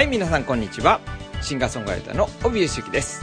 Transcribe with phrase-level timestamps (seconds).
[0.00, 0.98] はい、皆さんこんにちは。
[1.42, 3.22] シンガーソングライターの帯吉幸です。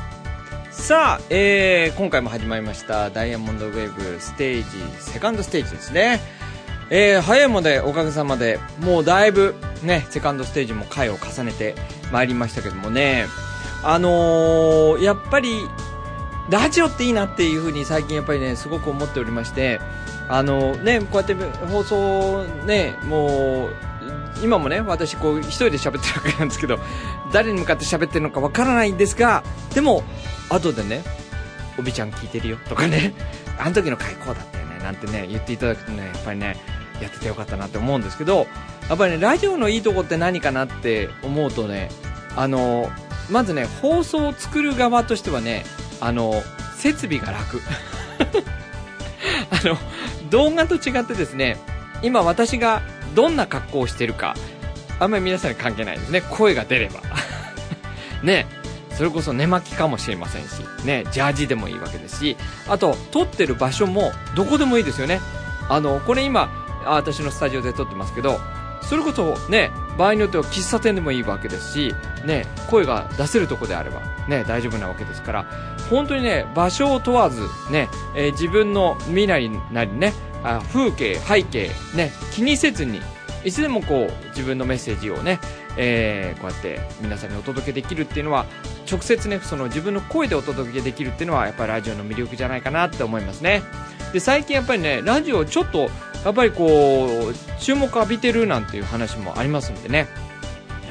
[0.70, 6.20] さあ、えー、今回も始まりました、ダイヤモンドウェーブステージ、セカンドステージですね。
[6.92, 11.74] えー、早いもで、おかげさまで、もうだいぶ、ね、セカンドステージも回を重ねて
[12.12, 13.26] まいりましたけどもね、
[13.82, 15.58] あのー、やっぱり、
[16.52, 19.82] ラジオっていいなっていうふうに最近やっぱりね、すごく思っておりまして、
[20.30, 23.87] あのね、こうやって放送ね、もう、
[24.44, 26.80] 今もね、私こう一人で喋ってるわけなんですけど、
[27.32, 30.04] 誰に向かって喋ってるのかわからないんですが、でも、
[30.50, 31.04] 後でね、
[31.78, 33.14] おびちゃん聞いてるよとかね、
[33.60, 36.58] あの時の回こうだったよね、なんてね、言っていただくとね、やっぱりね、
[37.02, 38.48] やっててよかったなって思うんですけど、
[38.90, 41.90] やっぱりね、ラジオのいいとこって何かなって思うとね、
[42.36, 42.90] あの、
[43.30, 45.66] まずね、放送を作る側としてはね、
[46.00, 46.42] あの、
[46.76, 47.62] 設備が楽。
[49.52, 49.78] あの、
[50.30, 51.58] 動画と違ってですね、
[52.02, 52.82] 今私が
[53.18, 54.36] どんな格好をしてるか、
[55.00, 56.22] あんまり皆さんに関係ないですね。
[56.22, 57.02] 声が出れば。
[58.22, 58.46] ね、
[58.92, 65.20] それこそ寝巻きかもしれませんし、ね、ジャージでもいいわけですし、あと、撮ってる場所もどこでもいいですよね。
[65.68, 66.52] あの、これ今、
[66.86, 68.40] あ私のスタジオで撮ってますけど、
[68.84, 75.46] それこそね、場合によっては喫茶店でもいいわけですし、ね、声が出せるとこであれば、ね、大丈夫なわけですから、
[75.90, 83.02] 本当にね、場所を問わず、ね、えー自分の未来なりね、あ風景、背景、ね、気にせずに、
[83.44, 85.40] いつでもこう、自分のメッセージをね、
[85.78, 88.46] えーこうやって皆さんにお届けできるっていうのは、
[88.90, 93.62] 直接ね、その自分の声でお届けできるっていうのは、やっぱりラジオの魅力じゃないかなって思いますね。
[94.14, 95.90] で、最近やっぱりね、ラジオちょっと、
[96.26, 100.08] やっぱりこう、注目浴びてるなんていう話もありますんでね。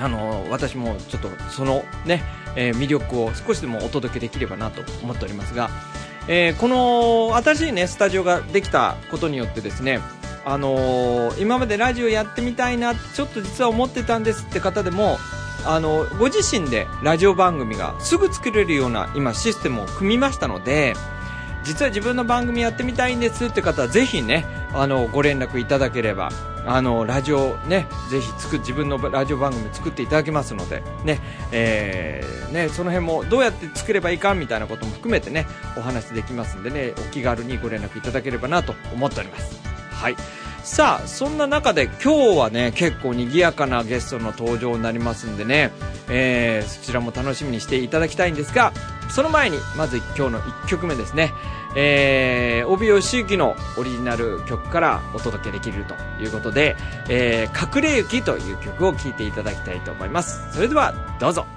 [0.00, 2.22] あの、私もちょっとそのね、
[2.54, 5.70] えー魅力を少しでもお届けできればなと思っておりますが、
[6.28, 10.00] えーこの新しいね、スタジオができたことによってですね、
[10.44, 15.18] あのー今までラジオやってみたいな、ちょっと実は思ってたんですって方でも、
[15.64, 20.94] あの、ご自身でラジオ番組がすぐ作れるような今システムを組みましたので、
[21.64, 26.30] 実は自分の番組やってみたいんですって方はぜひね、あの、ご連絡いただければ、
[26.66, 31.20] あの、ラジオね、ぜひ作っ、自分のラジオ番組作っていただけますので、ね、
[31.52, 35.46] えー、ね、その辺もどうやって作ればいいかみたいなことも含めてね、
[35.78, 39.60] お話できますんでね、お気軽にご連絡いただければなと思っております。
[39.90, 40.16] はい。
[40.66, 45.70] さあ、そんな中で今日はね、結構賑やかなゲストの登場になりますんでね、
[46.08, 48.72] えー、そちらも楽しみにしていただきたいんですが、
[49.08, 51.32] その前に、まず今日の1曲目ですね、
[51.76, 56.76] えー、帯吉行のオリジナル曲からお届けできるということで、
[57.08, 60.52] えー、隠れ雪という曲を聴いていただきたいと思います。
[60.52, 61.55] それでは、どうぞ。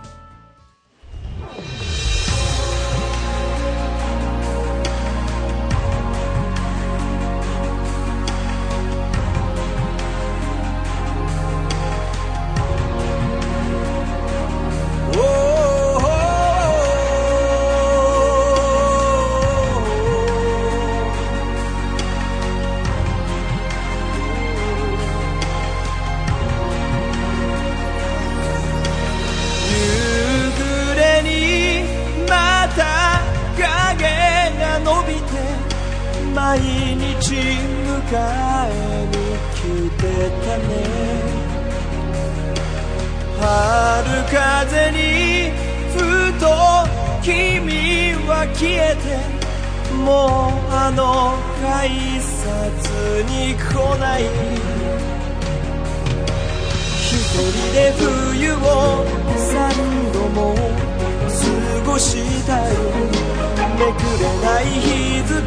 [63.79, 65.39] めくれない日付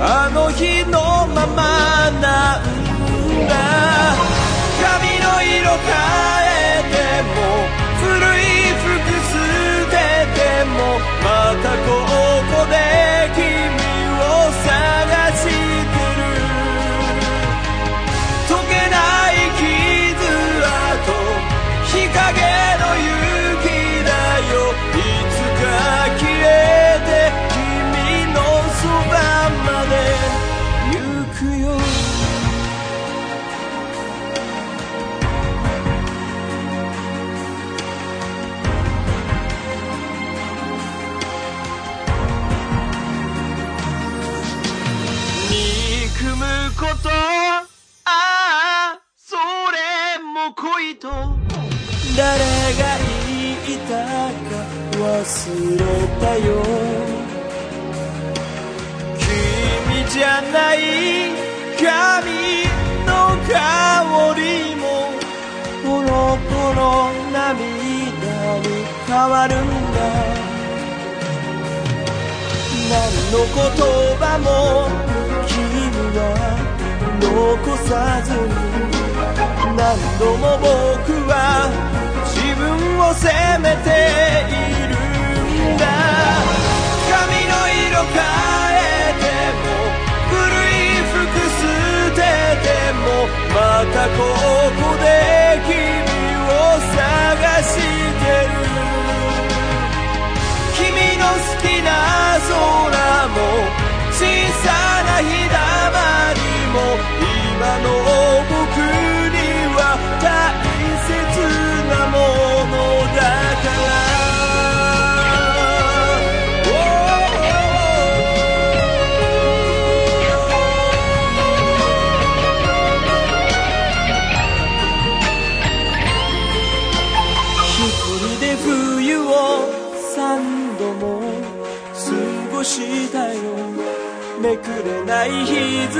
[0.00, 0.98] あの日の
[1.28, 2.66] ままなん
[3.48, 3.54] だ。
[4.82, 5.94] 髪の色変
[6.40, 7.38] えても
[8.02, 8.42] 古い
[8.82, 8.82] 服
[9.30, 9.38] 捨
[9.90, 9.94] て
[10.34, 10.74] ても
[11.22, 11.26] ま
[11.62, 11.88] たこ
[12.50, 12.74] こで
[13.36, 13.38] 君
[14.18, 14.20] を
[14.66, 14.89] 探
[52.20, 52.84] 誰が
[53.26, 54.52] 言いたか
[55.00, 55.04] 忘
[55.78, 55.82] れ
[56.20, 56.48] たよ。
[59.16, 60.76] 君じゃない
[61.80, 61.88] 髪
[63.06, 63.10] の
[63.48, 63.56] 香
[64.36, 64.40] り
[64.76, 64.84] も
[65.82, 66.80] ポロポロ
[67.32, 67.58] な涙
[68.58, 69.56] に変わるん
[69.94, 69.98] だ。
[72.90, 72.92] 何
[73.32, 73.64] の言
[74.20, 74.46] 葉も
[75.48, 75.56] 君
[76.14, 76.18] は
[77.22, 77.24] 残
[77.88, 77.90] さ
[78.22, 78.70] ずに。
[79.76, 81.69] 何度も僕は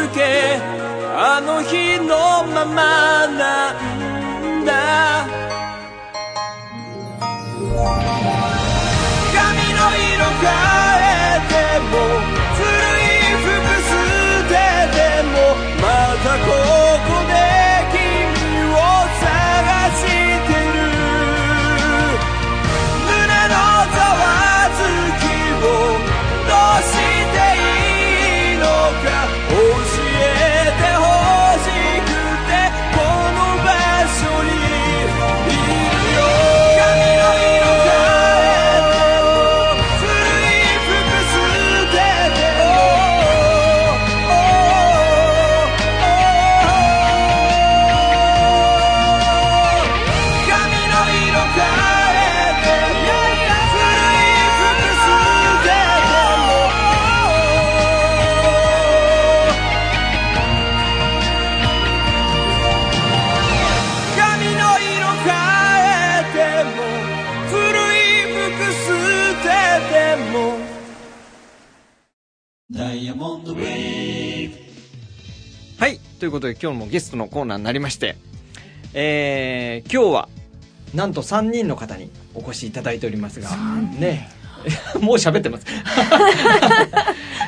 [0.08, 0.58] け
[1.17, 3.70] あの日のままなら
[76.41, 78.17] ことで今日もゲストのコーナーになりまして、
[78.95, 80.29] えー、今日は、
[80.95, 83.51] なんと3人の方にお越しいただいておりますが、
[83.99, 84.31] ね。
[85.01, 85.67] もう喋ってます。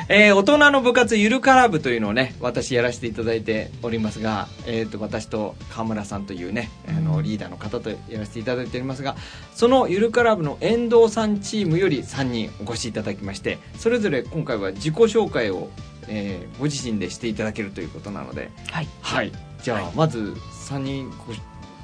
[0.09, 9.15] えー、大人の部活ゆるカラブというのをね、私やらせていただいておりますが、えっ、と、私と川村さんというね、あの、リーダーの方とやらせていただいておりますが、
[9.55, 15.69] そのゆるカラブの遠藤さんチームより3人お越しいただきまして、それぞれ今回は自己紹介を、
[16.07, 18.87] えーご自身でしていただけるということなので、はい。
[19.01, 19.31] はい。
[19.61, 20.35] じゃあ、まず、
[20.69, 21.11] 3人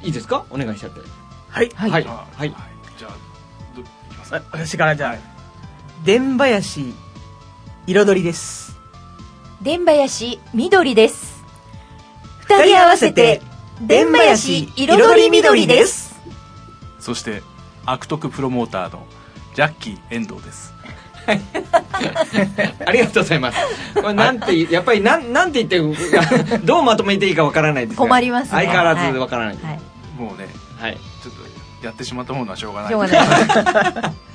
[0.04, 0.46] いいですか？
[0.50, 1.00] お願いしちゃって。
[1.50, 1.70] はい。
[1.76, 1.92] はい。
[1.92, 2.04] はい。
[2.04, 2.54] ははいい。
[2.98, 3.12] じゃあ、
[3.76, 5.18] ど、いきますあ私からじゃあ、
[6.06, 6.94] 伝林、
[7.88, 8.78] 彩りです。
[9.62, 11.44] 伝林緑です。
[12.48, 13.42] 二人合わせて、
[13.82, 16.16] 伝林彩り緑です。
[17.00, 17.42] そして、
[17.86, 19.06] 悪徳プロモーターの
[19.56, 20.74] ジャッキー遠藤です。
[22.86, 23.58] ありがとうございます。
[23.96, 29.66] これなんてやっぱりなん、なんて言って、どうまとめていいかわからないですが困りますね相変わらずわからないです。
[29.66, 29.80] はい。
[30.18, 30.96] もうね、はい。
[30.96, 31.34] ちょっ
[31.82, 32.90] と、やってしまったものはしょうがない。
[32.92, 34.14] しょうがない。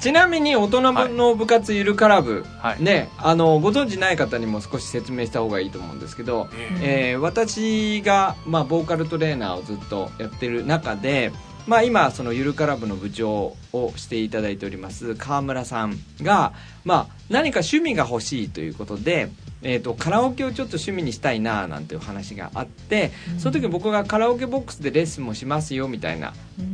[0.00, 6.48] ちなみに、大人の部活ゆるカラブ、はいね、あの、ご存知ない方にも少し説明した方がいいと思うんですけど、
[6.80, 11.32] ええー私が、まあ、ボーカルトレーナーをずっとやってる中で、
[11.66, 16.52] まあ、今そのゆるカラブの部長をしていただいております川村さんが、
[16.84, 19.30] まあ、何か趣味が欲しいということで、
[19.64, 26.32] えー、とカラオケをちょっと趣味にしたいななんていう話があって、その時僕がカラオケボックスでレッスンもしますよみたいな、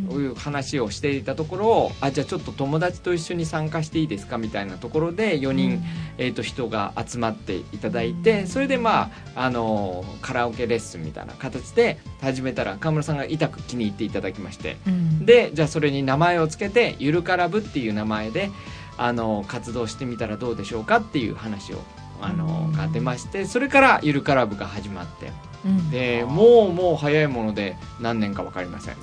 [0.09, 5.83] こういう話をしていたところあじゃあちょっと友達と一緒に参加していいですかみたいなところで4人、
[6.17, 14.77] えー、と人が集まっていただいてそれでまあ、あのーカラオケレッスンみたいな形で始めたら川村さんが痛く気に入っていただきまして。
[14.87, 15.27] うん。
[15.27, 18.51] でじゃあそれに名前をつけて「ゆるカラブ」っていう名前で、
[18.97, 21.77] あのー活動してみたらどうでしょうかっていう話を、
[22.21, 25.33] あのーが出ましてそれから「ゆるカラブ」が始まって。
[25.65, 25.91] うん。
[25.91, 28.95] でもうもう早いもので何年か分かりません。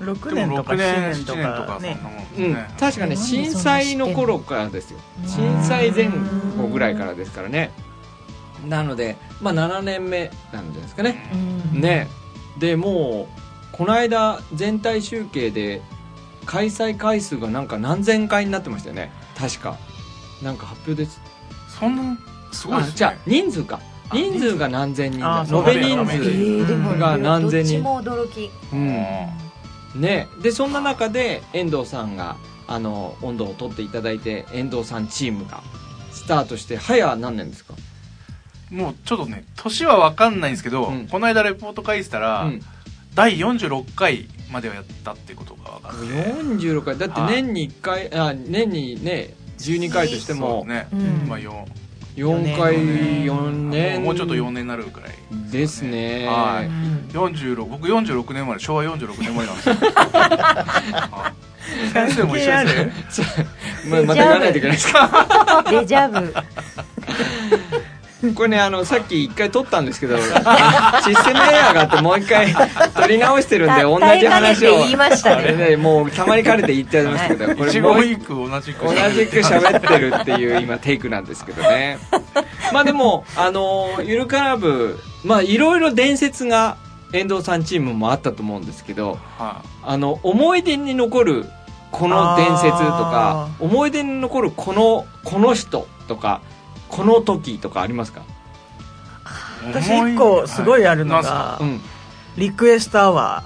[0.00, 2.12] 6でも年とか6 7年、年と7年とかかねそん。
[2.12, 2.54] なもんですうん。
[2.54, 4.98] ね。、確かね震災の頃からですよ。
[5.26, 6.08] 震災前
[6.56, 7.70] 後ぐらいからですからね。
[8.66, 11.30] なのでまあ7年目なんじゃないですかね。
[11.72, 11.80] うん。
[11.80, 12.08] ね。
[12.58, 13.28] でも
[13.72, 15.82] うこの間全体集計で
[16.46, 19.10] 開催回数がなんか何千回になってましたよね。
[19.38, 19.76] 確か。
[20.42, 21.20] なんか発表です
[21.78, 22.16] そんな、
[22.52, 22.92] すごいですね。
[22.94, 23.80] あじゃあ人数か。
[24.08, 26.06] あ人数が何千人延べ人
[26.64, 27.82] 数が何千人。
[27.82, 28.50] どっちも驚き。
[28.72, 28.80] うん。
[30.00, 30.28] ね。
[30.40, 32.36] でそんな中で遠藤さんが
[32.68, 35.62] あの温度を取っていただいて遠藤さんチームが
[36.12, 37.74] スタートして早何年ですか？
[38.70, 41.08] もうちょっとね年は分かんないんですけど、うん。
[41.08, 42.60] この間レポート書いてたら、うん。
[43.14, 45.98] 第46回まではやったってことが分かって。
[46.60, 46.98] 46回。
[46.98, 51.28] だって年に1回あ年にね12回としてもね、うん。
[51.28, 51.64] まあ、4
[52.16, 52.74] 4回
[53.26, 54.02] 四4年。
[54.02, 55.10] もうちょっと4年になるぐらい
[55.50, 56.26] ですね。
[56.26, 56.66] はい。
[56.66, 57.08] うん。
[57.12, 59.74] 46僕46年生まれ昭和46年生まれなんですよ。
[61.12, 61.92] はい。
[61.92, 63.46] 先生も一緒ですね。
[63.90, 65.64] ままた言わないといけないですか。
[65.68, 66.34] デジャブ
[68.34, 72.54] これねあのさっき1回撮ったんですけど システムエラーがあってもう1回
[72.94, 74.78] 撮り直してるんでた同じ話を。
[74.78, 75.36] 言いましたね。
[75.36, 81.98] あれねもうたまにかれて言っちゃいますけどこれ一もう言一句同じく同じく喋ってるっていう今テイクなんですけどね。
[82.72, 86.76] まあでもあのゆるカラブまあいろいろ伝説が
[87.12, 90.62] 遠藤さんチームもあったと思うんですけどはあの思い。
[90.62, 91.46] 出に残る
[91.92, 96.40] この伝説とか思い出に残るこのこの人とか
[96.88, 98.20] この時とかありますか？
[98.20, 98.24] い
[99.72, 101.80] 私一個すごいあるのがうん。
[102.36, 103.44] リクエストアワ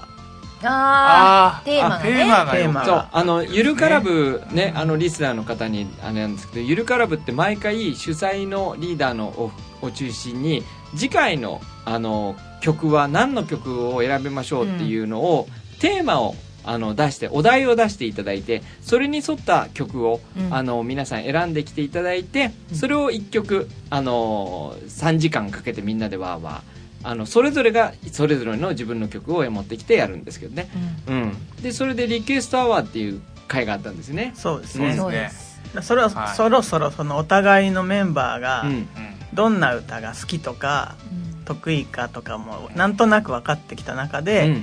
[0.63, 2.03] あーああテーマがね。
[2.03, 10.63] テーマがテーマそうがあのゆるカラブねあのリスナーの方にあれなんですけどゆるカラブって毎回主催のリーダーのをを中心に
[10.95, 15.47] 次回のあの曲は何の曲を選びましょうっていうのを、
[15.79, 20.53] テーマをあの出してお題を出していただいてそれに沿った曲を、うん。
[20.53, 26.81] あの皆さん選んできていただいてそれを1曲あの3時間かけてみんなでわーわー。
[27.03, 30.69] あのそれぞれがそれぞれの自分の曲を持ってきてやるんですけどね、
[31.07, 34.33] うん、でそれでリクエストアワーっていう会があったんですね。
[34.35, 34.87] ーそうですうん。
[34.87, 35.61] ね、そうです。
[35.81, 36.35] それを、はい。
[36.35, 38.87] そろそろそのお互いのメンバーがうんうん。
[39.33, 41.43] どんな歌が好きとかうん。
[41.43, 44.55] 得意かとかもなんとなく分かってきた中で、うん。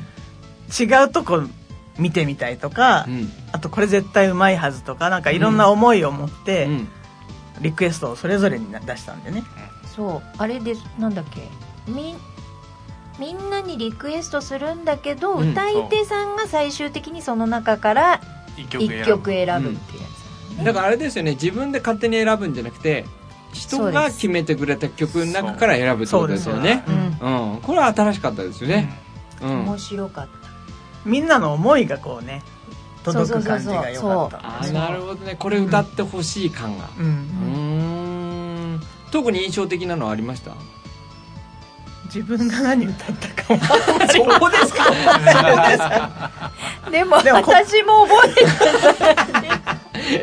[0.78, 1.42] 違うとこ
[1.98, 3.32] 見てみたいとか、うん。
[3.52, 6.88] あとこれ絶対うまいはずとかなんかいろんな思いを持って、うん。
[7.60, 9.42] リクエストをそれぞれに出したんでね
[9.96, 10.22] そう。
[10.38, 11.48] あれでなんだっけ？
[11.90, 12.14] み
[13.18, 15.50] みんなにリクエストするんだけど、うん。
[15.50, 18.20] 歌い手さんが最終的にその中から
[18.56, 18.94] 一曲選ぶ。
[18.94, 20.08] 1曲選ぶっていうや
[20.54, 20.64] つね。
[20.64, 21.32] だからあれですよね。
[21.32, 23.04] 自分で勝手に選ぶんじゃなくて
[23.52, 26.84] 人が決めてくれた曲の中から選ぶってことですよね。
[27.18, 27.58] そうん。
[27.60, 28.88] これは新しかったですよね。
[29.42, 29.64] うん。
[29.64, 30.37] 面白かった
[31.08, 32.42] みんなの思いがこうね
[33.04, 34.72] 届く感じが良かった。
[34.72, 35.36] なるほどね。
[35.38, 36.88] これ歌ってほしい感が。
[36.98, 38.80] ううん。
[39.10, 40.52] 特に印象的なのはありました？
[42.06, 43.60] 自分が何歌ったかも
[44.08, 44.90] そうですか。
[46.90, 48.34] でもでもこ私も覚え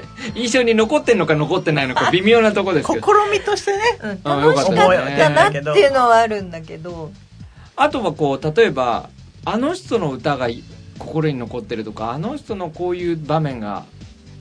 [0.01, 0.03] て
[0.35, 3.07] 印象に残ってんのか残ってないのか微妙なとこですけど。
[3.07, 3.83] 試みとしてね。
[4.01, 4.19] うん。
[4.23, 5.05] あ楽しかよかった。
[5.05, 7.11] ねったなっていうのはあるんだけど。
[7.75, 9.09] あとはこう例えば
[9.43, 10.47] あの人の歌が
[10.99, 13.83] 心に残ってるとかあの人のこういう場面が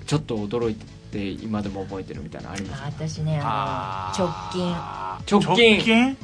[0.07, 0.75] ちょっと驚い
[1.11, 2.83] て今でも覚えてるみたいなのあります？
[2.83, 4.75] あ私ねああの直近。
[4.75, 5.77] ー直近？
[5.77, 6.17] 直近？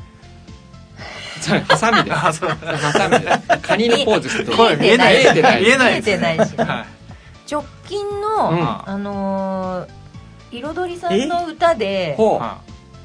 [1.40, 3.26] それハサミで ハサミで
[3.62, 5.14] カニのポーズしてるこれ見えない。
[5.14, 5.62] 見えてない。
[5.62, 6.56] 見えない見えてないし。
[6.56, 6.84] は
[7.50, 8.88] 直近の、うん。
[8.90, 10.00] あのー
[10.52, 12.16] 彩りさんの歌で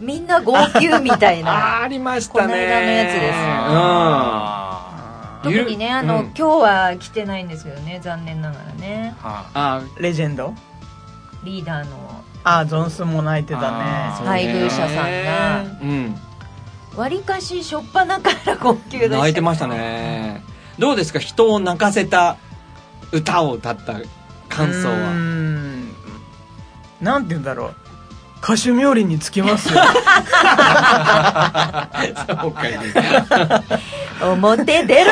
[0.02, 1.84] みんな号泣みたいな。
[1.84, 2.48] ありましたね。
[2.48, 3.36] この間のやつです。
[3.38, 4.65] あうん
[5.52, 6.26] 特にねあの、うん。
[6.28, 9.16] 今日は来てないんですけどね残念ながらね。
[9.22, 9.82] ーはあ。
[10.00, 10.54] レジェンド？
[11.44, 12.24] リーダーの。
[12.44, 13.66] ああゾンスも泣いてたね。
[14.26, 14.90] 配偶者さん
[15.26, 15.64] が。
[15.82, 16.16] うん。
[16.96, 19.18] わりかししょっぱなから号泣でした。
[19.18, 20.44] 泣いてましたね。
[20.80, 21.20] どうですか？
[21.20, 22.38] 人を泣かせた
[23.12, 23.94] 歌を歌った
[24.50, 25.90] 感想うーはん。
[27.02, 27.76] なんて言うんだろう。
[28.44, 29.80] 歌手冥利につきますよ。
[29.82, 29.88] そ
[32.48, 32.74] うかい
[34.22, 35.12] 表出る。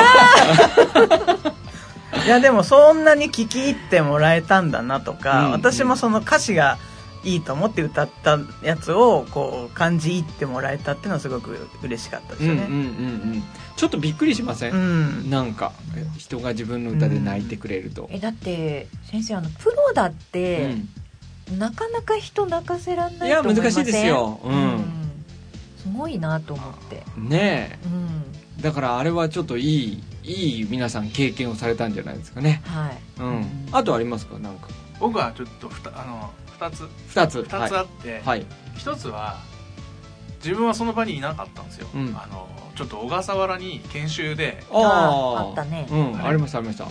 [2.24, 6.78] いやでもそんなに聞き入ってもらえたんだなとか、うん私もその歌詞が
[7.24, 13.44] いいと思って歌ったやつをこう感じ入ってもらえたっていうのはすごく嬉しかったですうんうんうんうよねん。
[13.76, 15.30] ちょっとびっくりしません、うん。
[15.30, 15.72] なんか
[16.16, 20.88] 人が自分の歌で泣いてくれると、えだって先生あのプロだっうて、ん。
[21.58, 23.84] なかなか人泣かせらんないいやと思いません？
[23.84, 24.40] 難しいですよ。
[24.44, 24.84] うん。
[25.78, 27.02] すごいなと思って。
[27.18, 28.24] ねうん。
[28.42, 32.62] えだからあれはちょっといいいい皆さん経験をされたんじゃないですかね。
[32.64, 33.20] はい。
[33.20, 33.68] うん。
[33.72, 34.38] あとありますか？
[34.38, 34.68] なんか。
[34.98, 36.88] 僕はちょっとふたあの2つ。
[37.08, 37.42] 二つ。
[37.42, 39.36] 二つあって、はい、一つは
[40.42, 42.16] 自分はその場にいなかったんですよ、うん。
[42.16, 44.64] あのちょっと小笠原に研修で。
[44.72, 45.86] あああったね。
[45.90, 46.86] うんありましたありました。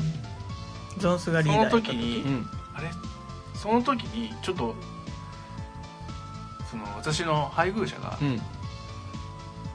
[0.99, 2.45] ジョンスがリそーダーの時に、うん。
[2.75, 2.87] あれ？
[3.55, 4.75] その時にちょっと
[6.69, 8.39] その私の配偶者がうん。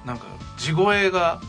[0.07, 0.27] なんか
[0.57, 1.43] 地声があ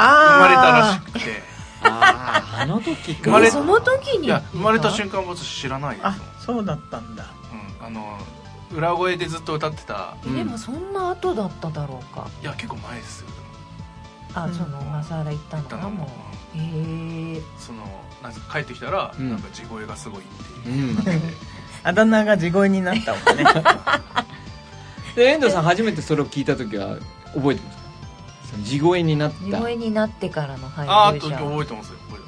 [0.00, 1.42] 生まれたらしあくて。
[1.82, 3.22] あああの時か。
[3.24, 4.26] 生まれその時に？
[4.26, 7.26] いや生まれた瞬間私知らないあそうだったんだ。
[7.80, 8.18] うん、あの
[8.72, 10.14] 裏声でずっと歌ってた。
[10.24, 12.28] うんでもそんな後だっただろうか。
[12.42, 13.28] いや結構前ですよ
[14.34, 16.04] あ、うんその小笠原行ったのかも。
[16.54, 16.58] へ
[17.36, 17.84] えその
[18.22, 19.30] なんか帰ってきたら、うん。
[19.30, 20.24] なんか地声がすごいっ
[20.64, 20.98] てういう、ん。
[21.82, 23.44] あだ名が地声になったもんね。
[25.16, 26.96] で遠藤さん初めてそれを聞いた時は
[27.34, 27.79] 覚えてます
[28.64, 31.98] 地声になっ地た声になってからの配ああと偶者覚えてますよ。
[32.08, 32.24] 覚えて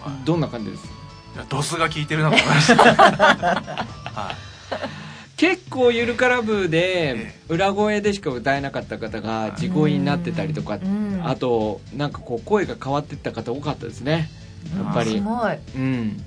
[0.00, 0.24] ます、はい。
[0.24, 0.86] どんな感じです？
[1.34, 11.22] いやドスが効いてるなと思いました、 はい、結構ゆるカラブでえ裏声でしか歌えなかった方が地声になってたりとかうん。
[11.24, 14.30] あとなんかこう声が変わってった方多かったですね。
[14.76, 15.12] やっぱり。
[15.12, 15.82] すごい、うん。
[15.82, 16.24] うん、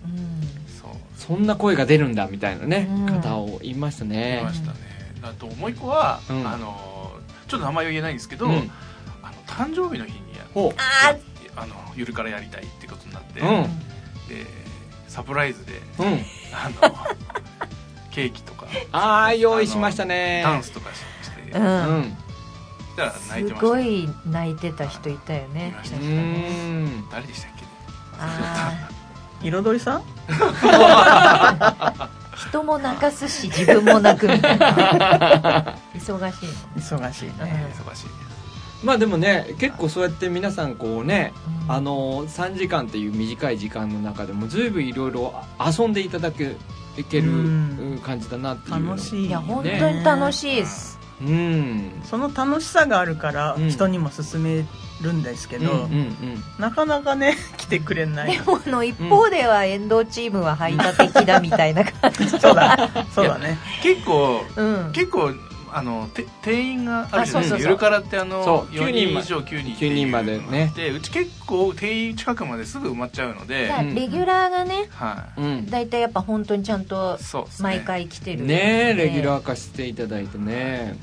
[0.81, 0.89] そう。
[1.15, 3.05] そんな声が出るんだみたいなねうん。
[3.05, 4.77] 方を言いました言いねましたね。
[5.21, 6.47] あともう一個は、うん。
[6.47, 7.13] あの
[7.47, 8.71] ちょっと名前は言えないんですけど、うん
[9.47, 11.15] 誕生日の日にやほあ
[11.61, 13.63] あのゆるからやりたいってことになって、ううん。
[14.27, 14.45] で
[15.07, 16.05] サプライズでうん。
[16.53, 16.95] あの
[18.11, 20.41] ケーキとかああ用意しましたね。
[20.43, 21.99] ダンスとかして、う、うん。
[22.01, 22.17] ん
[22.87, 23.59] そしたら泣いてました。
[23.59, 25.75] すごい泣いてた人いたよね。
[27.11, 27.61] 誰でしたっけ？
[27.61, 27.67] ね
[28.19, 28.89] あ
[29.41, 30.03] 彩りさん？
[30.29, 34.69] あ 人も泣かすし自分も泣くみたいな。
[35.95, 38.07] 忙しい忙しいの、ね忙しい
[38.83, 41.33] まあでもね結構そうやって皆さんこうね
[41.67, 46.55] うんあの3時間っていう短い時間の中でも随分いろいろ遊んでいただけ
[46.97, 47.33] いけるう
[47.95, 47.99] ん。
[48.03, 51.91] 感じだなっていうの楽しいいや本当ねに楽しいです、うん。
[52.03, 54.65] その楽しさがあるからうん人にも勧め
[55.01, 56.43] るんですけど、うんうんうん。
[56.59, 58.31] なかなかね 来てくれない。
[58.37, 62.29] でもあの一方では遠藤チームは排他的だみたいな感じ。
[62.39, 62.89] そうだ。
[63.13, 63.57] そうだね。
[63.81, 64.91] 結構うん。
[64.93, 65.31] 結構
[65.77, 67.39] あのて定員があるじゃないですか。
[67.39, 67.59] あそうそうそう。
[67.59, 68.73] ゆるからってあのそう。
[68.73, 69.91] 4 9人以上9人っていう。
[69.91, 70.71] 9人までね。
[70.73, 73.73] でうち結構定員近くまですぐ埋まっちゃうので。
[73.93, 75.69] レギュラーがねはうん。
[75.69, 77.19] 大体やっぱ本当にちゃんと
[77.59, 80.97] 毎回来てるねえレギュラー化していただいてね。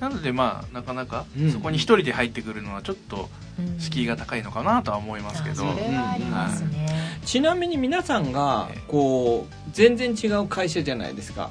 [0.00, 1.52] なのでまあなかなかうん。
[1.52, 3.78] そこに一人で入ってくるのはちょっとうん。
[3.78, 5.68] 敷居が高いのかなとは思いますけど。
[5.68, 6.88] あそれはありますね、
[7.26, 11.50] ちなみに皆さんがこう全然違う会社じゃないですか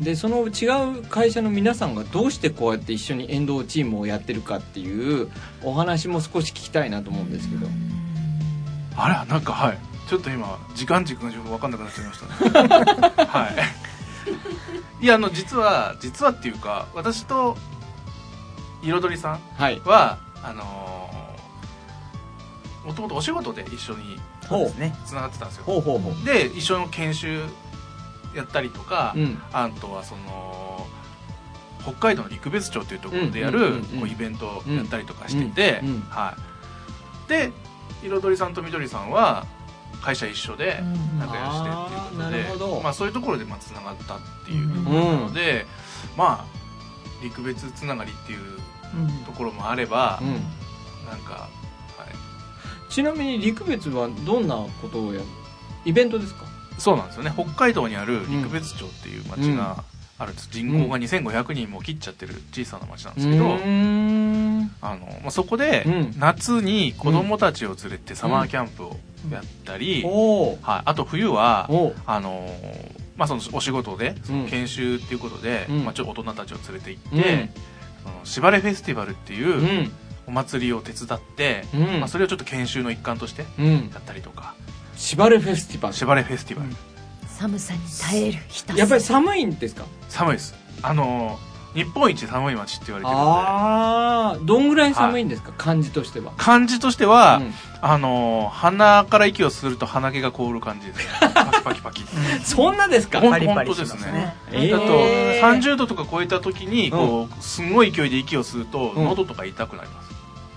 [0.00, 5.30] でその違う会社の皆さんがどうしてこうやって一緒に遠藤チームをやってるかっていう
[5.62, 7.66] お話も少し聞きたいなと思うんですけど。
[8.96, 9.78] あれなんかはい。
[10.08, 12.68] ちょっと今時間軸がちょっと分かんなくなっちゃいましたね。
[13.26, 13.48] は
[15.00, 15.04] い。
[15.04, 17.56] いやあの実は実はっていうか私と
[18.82, 19.80] 彩りさんはい。
[19.84, 20.64] はあの
[22.84, 24.94] もともとお仕事で一緒にそうですね。
[25.06, 25.64] つながってたんですよ。
[25.64, 26.24] ほうほうほう。
[26.26, 27.42] で一緒の研修
[28.34, 29.42] やったりとか、うん。
[29.52, 30.86] あとはその
[31.82, 36.36] 北海道の陸別町というところでやるこうイベントをやったりとかしてて、うんうんは
[37.26, 37.52] い、で
[38.02, 39.46] 彩りさんとみどりさんは
[40.02, 42.76] 会社一緒でうん仲良してっていうことあーなるほど。
[42.76, 45.66] でまあ、そういうところでまあつながったっていうなので、
[46.16, 46.54] まあ
[47.22, 48.40] 陸別つながりっていう
[48.94, 50.28] うんところもあれば、うん。
[51.06, 51.48] なんか、は
[52.88, 55.26] い、ちなみに陸別はどんなことをやる？
[55.84, 56.46] イベントですか？
[56.78, 57.32] そうなんですよね。
[57.34, 59.84] 北海道にある陸別町っていう町が
[60.18, 63.46] あるんです、人口が2500人も切っちゃってる小さな町なんですけど、
[64.80, 66.14] あのまあ、そこでうん。
[66.18, 68.96] 夏に子供たちを連れてサマーキャンプを
[69.30, 71.68] やったり、はい、あと冬は
[72.06, 75.84] あのーまあ、そのお仕事でその研修っていうことで、うん。
[75.84, 77.48] まあ、ちょっと大人たちを連れて行って、
[78.02, 79.92] そのしばれフェスティバルってういうん。
[80.26, 82.00] お祭りを手伝って、うん。
[82.00, 83.90] まあ、それをちょっと研修の一環としてうん。
[83.92, 84.54] やったりとか
[84.96, 85.94] しばれフェスティバル。
[85.94, 86.70] しばれフェスティバル、
[87.28, 89.84] 寒さに耐えるひたやっぱり寒いんですか？
[90.08, 90.54] 寒いです。
[90.82, 93.30] あのー日本一寒い町って言われてるので。
[93.32, 96.30] ああどんぐらい寒いんですか、感じとしては。
[96.36, 97.54] 感じとしては、うん。
[97.82, 101.00] あのー鼻から息をすると鼻毛が凍る感じです。
[101.20, 102.04] パキパキパキ。
[102.46, 103.20] そんなですか？
[103.20, 104.36] パリパリ本当ですね。
[104.52, 104.70] えー。
[104.70, 104.84] だと
[105.58, 109.04] 30度とか超えた時にこうすんごい勢いで息を吸うとうん。
[109.06, 110.13] 喉とか痛くなります、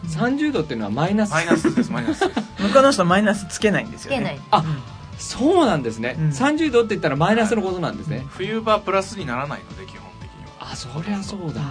[0.07, 1.31] 30度っていうのはマイナス。
[1.31, 2.19] マイナスですマイナス。
[2.27, 4.17] で す向こうの人マイナスつけないんですよね。
[4.17, 4.39] つけない。
[4.51, 4.63] あ
[5.17, 6.29] そうなんですね、うん。
[6.29, 10.71] 30度って言ったらマイナスのことなんですね、冬場プラスにならないので基本的には。
[10.71, 11.61] あそりゃそうだ、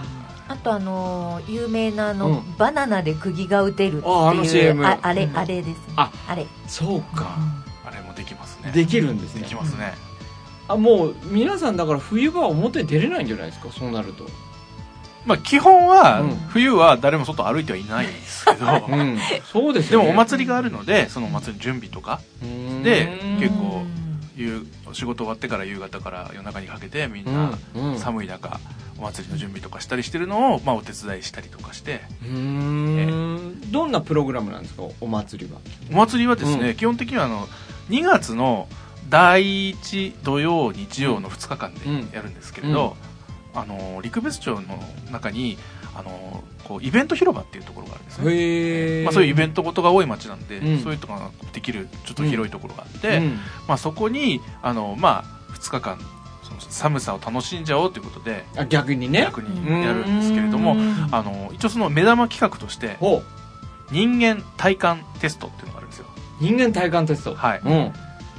[0.49, 2.55] あとあのー有名なあの、うん。
[2.57, 5.37] バナナで釘が打てるっていうああの CM ああれうん。
[5.37, 5.73] あれですね。
[5.95, 6.45] ああれ。
[6.67, 7.37] そうか、
[7.85, 8.71] あれもできますね。
[8.73, 9.43] できるんですね。
[9.43, 9.93] できますね、
[10.67, 13.69] あもう皆さんだから冬場は表に出れないんじゃないですか？
[13.71, 14.25] そうなると
[15.27, 16.29] まあ基本は、うん。
[16.49, 19.17] 冬は誰も外歩いてはいないんですけど、 うん。
[19.51, 22.21] そうですでもお祭りがあるのでそのお祭りの準備とか。
[22.83, 23.85] で結構
[24.93, 27.57] 仕事終わってから夕方から夜中にかけてみんな
[27.97, 28.59] 寒い中
[28.99, 32.01] お祭りの準備とかしたりしてるのを、まあ、お手伝いしたりとかして。
[32.23, 33.71] うーん。
[33.71, 34.83] どんなプログラムなんですか？
[35.01, 35.59] お祭りは。
[35.91, 36.75] お祭りはですね、うん。
[36.75, 37.47] 基本的にはあの
[37.89, 38.67] 2月の
[39.09, 42.09] 第1土曜日曜の2日間うん。
[42.09, 42.95] でやるんですけれど、
[43.57, 44.61] あの陸別町の
[45.11, 45.57] 中に
[45.95, 50.79] あのこうイベント広場っていうところがあるんですね、まあ、そういうイベントごとが多い町なんで、うん。
[50.83, 53.39] そういうとこができるちょっと広いところがあって、うん。
[53.67, 55.99] まあ、そこにあの、まあ、2日間
[56.43, 59.21] その寒さを楽しんじゃおうということであ逆にね。
[59.21, 61.09] 逆にやるんですけれどもうん。
[61.11, 62.97] あの一応その目玉企画として
[63.91, 66.05] 人間体感テストっていうのがあるんですよ。
[66.39, 67.33] 人間体感テスト。
[67.33, 67.61] はい。
[67.65, 67.93] うん。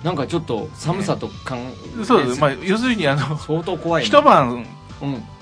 [0.05, 1.73] なんかちょっと寒さとかん、
[2.05, 4.07] そうです、まあ、要するにあの相当怖いね。
[4.07, 4.67] 一晩うん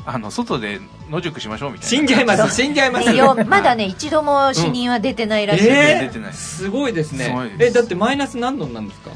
[0.04, 1.88] あの外で野宿しましょうみたいな。
[1.88, 2.54] 死んじゃいます。
[2.54, 5.64] 死んじゃいますいやまだね一度も死人は出てないらしい。
[5.64, 6.30] です、え出てない。
[6.30, 7.24] ー、すごいですね。
[7.24, 7.64] すごいです。
[7.64, 9.10] えだってマイナス何度なんですか？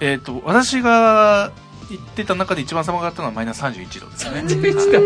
[0.00, 1.52] えっ、と私が
[1.90, 4.40] 行ってた中で一番寒かったのはマイナス31度ですね。
[4.40, 4.98] 31度。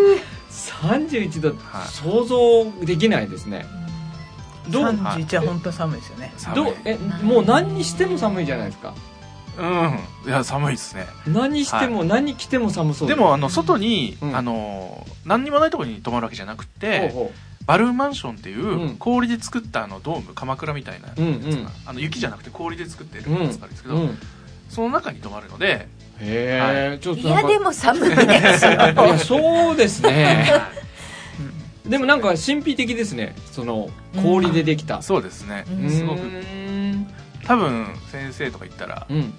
[0.54, 3.66] 31度、はい想像できないですね。
[4.68, 6.32] どう31は本当寒いですよね。
[6.54, 8.94] どうえもう何にしても寒いじゃないですか
[9.58, 10.28] うん。
[10.28, 11.06] いや寒いですね。
[11.26, 14.36] 何にしても、何着ても寒そうでもあの外に、うん。
[14.36, 17.32] あの何にもないところに泊まるわけじゃなくてほうほ
[17.66, 18.96] バルーンマンションっていう、うん。
[18.96, 21.32] 氷で作ったあのドーム鎌倉みたいなやつが、うん。
[21.32, 24.18] うんあの雪じゃなくて氷で作ってるううんやつがあるんですけど、うん。
[24.68, 25.88] その中に泊まるので、
[26.20, 28.16] へえ、ちょっいとなんかやでも寒いで
[28.58, 30.46] すよいやそうですね。
[30.50, 30.84] は
[31.88, 33.34] でもなんか神秘的ですね。
[33.52, 33.90] その
[34.22, 34.98] 氷でできた。
[34.98, 36.20] い、そうですね、うんすごく。
[37.46, 39.34] 多分先生とか言ったらうん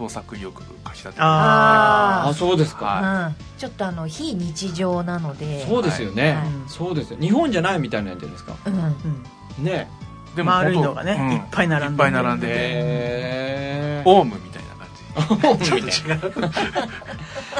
[0.00, 1.20] 創作意欲かき立てて。
[1.20, 5.66] ああそうですか、はうん、ちょっとあの非日常なので。
[5.66, 6.44] そうですよね、はい。
[6.68, 7.18] そうですよ。
[7.20, 8.54] 日本じゃないみたいなんじゃないですか。
[8.64, 8.80] うん。
[8.80, 8.92] あ、
[9.58, 9.90] うん、ね。
[10.34, 15.64] で丸いのがね、うんいっぱい並んでいっぱい並んでオウムみたいな感じ。
[15.64, 16.50] ーちょっと違う。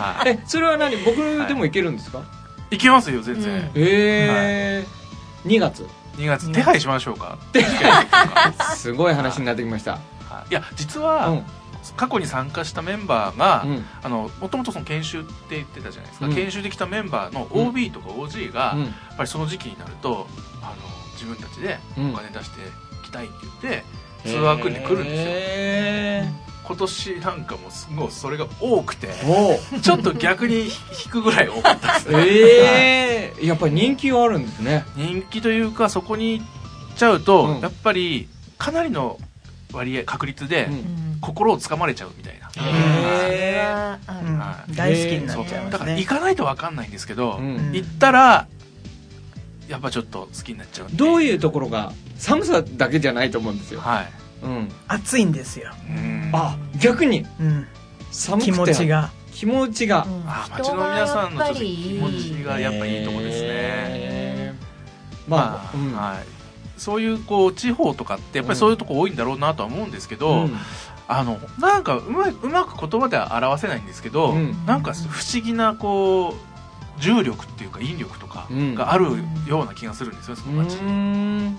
[0.01, 0.31] はい。
[0.31, 0.97] えそれは何？
[1.05, 2.23] 僕でも行けるんですか、
[2.71, 2.79] い。
[2.79, 3.59] けますよ全然、うん。
[3.59, 4.87] へえ、
[5.45, 5.87] 2月。
[6.17, 6.51] 2月。
[6.53, 7.37] 手配しましょうか。
[8.77, 9.99] すごい話になってきました、
[10.31, 10.51] はい。
[10.53, 11.45] いや実うは、ん
[11.97, 13.85] 過去に参加したメンバーが、うん。
[14.03, 16.35] あのもともとその研修って言ってたじゃないですか、うん。
[16.35, 17.69] 研修できたメンバーのうん。
[17.69, 18.81] OB とか OG が、うん。
[18.83, 20.27] やっぱりその時期になると
[20.63, 20.77] あの
[21.15, 22.11] 自分たちでうん。
[22.11, 22.57] お金出して
[23.05, 23.85] きたいって言って、
[24.25, 25.25] ツアー組んでくるんですよ。
[25.29, 26.29] へ
[26.65, 29.09] 今年なんかもうすごいそれが多くて
[29.83, 34.85] ちょっと逆に引くぐらい多かったですね ええやっぱり人気があるんですね。
[34.95, 36.47] 人気というかそこに行っ
[36.97, 37.61] ちゃうと、うん。
[37.61, 39.19] やっぱりかなりの
[39.73, 42.51] 割合確率で、うんうん心をつかまれちゃうみたいな、
[44.75, 47.39] 大好きになっちゃいまだからすね行かないと分かんないんですけど、
[47.73, 48.47] 行ったら
[49.69, 54.09] やっぱちょっと好きになっちゃううどういうところが寒さだけじゃないと思うんですよ、はい。
[54.43, 56.31] うん、暑いんですよ、うん。
[56.33, 57.27] あ逆に。
[57.41, 57.67] うん、
[58.11, 58.53] 寒くて。
[58.53, 59.11] 気持ちが。
[59.33, 60.25] 気持ちが、うん。
[60.27, 65.31] あ町の皆さんのちょっと気持ちがやっぱいいとこですね、へー。
[65.31, 65.93] まあ、まあ、うん。
[65.93, 66.27] はい、
[66.77, 70.57] そういうこう地方とかってやっぱりそういうとこ多いんだろうなとは思うんですけど、うん
[71.13, 74.65] あのなんかうまいうまく言葉では表せないんですけど、うん。
[74.65, 76.35] なんか不思議なこ
[76.99, 78.75] う重力っていうか引力とかうん。
[78.77, 79.07] がある
[79.47, 80.77] ような気がするんですよその街。
[80.77, 81.59] うーん。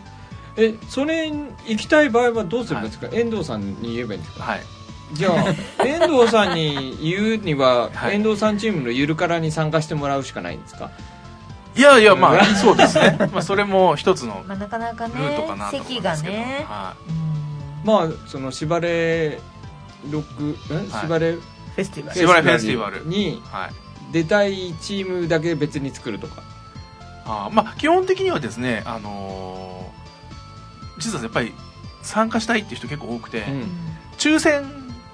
[0.57, 4.43] えそれに行きたい場合はどうすればいいですか、遠藤さんに言えばいいんですか？
[4.43, 4.61] はい。
[5.13, 5.33] じゃあ
[5.85, 8.15] 遠藤さんに言うには、はい。
[8.15, 10.89] 遠藤さんチームのゆるからに参加してもらうしかないんですか？
[11.75, 13.17] いやいやまあ そうですね。
[13.33, 17.30] まあそれも一つのまあ、なかなかルートねかなと思うん席がですけど、ね、はうん
[17.83, 19.39] まあそのしばれ
[20.09, 20.57] ロック
[20.91, 22.19] しばれフェスティバル。
[22.19, 23.05] しばれフェスティバル。
[23.05, 24.13] にい、はい。
[24.13, 26.43] 出たいチームだけ別に作るとか。
[27.25, 31.53] あーまあ基本的にはですねあのー実はやっぱり
[32.03, 33.69] 参加したいっていう人結構多くて、うん。
[34.17, 34.63] 抽選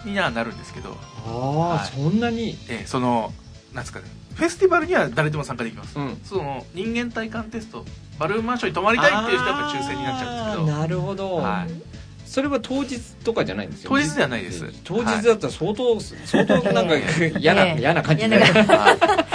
[0.06, 1.88] にはなるんですけど、ああ、はい。
[1.88, 2.58] そんなに？
[2.70, 3.34] えーその
[3.74, 4.06] なんですかね。
[4.36, 6.18] フェスティバルには誰でも参加できます、うん。
[6.24, 7.86] その人間体感テスト
[8.20, 10.78] バルーンマンションに泊まりたいっていう人はやっぱ抽選になっちゃうんですけど。
[10.80, 11.97] なるほど、はい
[12.28, 13.90] それは当日とかじゃないんですよ。
[13.90, 14.66] 当日ではないです。
[14.84, 16.94] 当日だったら相当、相当なんか
[17.40, 18.28] 嫌な、ええ嫌な感じ。
[18.30, 18.92] で、 は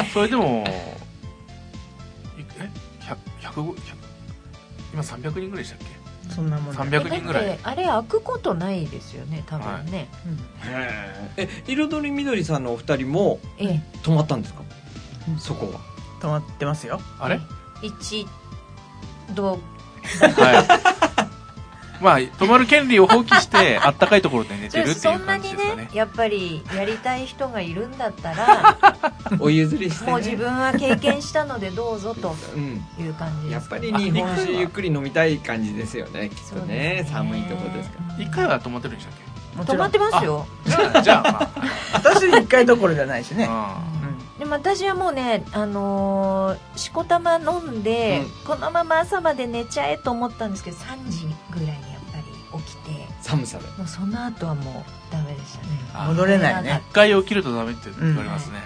[0.07, 0.11] い。
[0.13, 0.71] それでもい
[2.59, 3.17] え？100
[3.49, 3.75] 100 100
[4.93, 5.79] 今300人ぐらいでしたっ
[6.29, 6.33] け？
[6.35, 7.59] そんなもんだ300人ぐらい。
[7.63, 10.09] あれ開くことないですよね多分ね、
[11.37, 13.83] え彩りみどりさんのお二人もええ。
[14.03, 14.63] 泊まったんですか、
[15.39, 15.81] そこは。
[16.21, 17.01] 止まってますよ。
[17.19, 17.41] あれ？
[17.83, 18.27] 一
[19.35, 19.53] 度。
[19.53, 19.59] は
[21.09, 21.12] い
[22.03, 25.83] まあ泊まる権利を放棄して あったかいところで寝てるっていうそんなに感じですかね。
[25.85, 28.77] ねやっぱりやりたい人がいるんだったら
[29.39, 32.85] お譲りして、ね、もう自分は経験したのでどうぞとうん。
[32.99, 37.07] いう感じですやっぱり日本酒ゆっくり飲みたい感じですよねきっとね。
[37.11, 38.25] 寒いとこですから。
[38.25, 39.77] 一回は泊まってるんでしたっもちろん。
[39.77, 40.47] 止まってますよ。
[40.65, 41.53] けじゃあじゃあま
[41.93, 43.47] 私一回どころじゃないしね。
[43.49, 43.79] あ、
[44.39, 48.31] ででも私はもうね、あのーしこたま飲んで、うん。
[48.47, 51.72] このまま朝まで寝ちゃえと思ったんですけど3時ぐらい
[53.33, 55.69] 寒さでもうその後はもうダメでしたね。
[55.95, 56.83] あ戻れないね。
[56.91, 58.59] 一回起きるとダメって言われますね、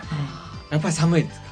[0.70, 1.46] やっぱり寒いですか。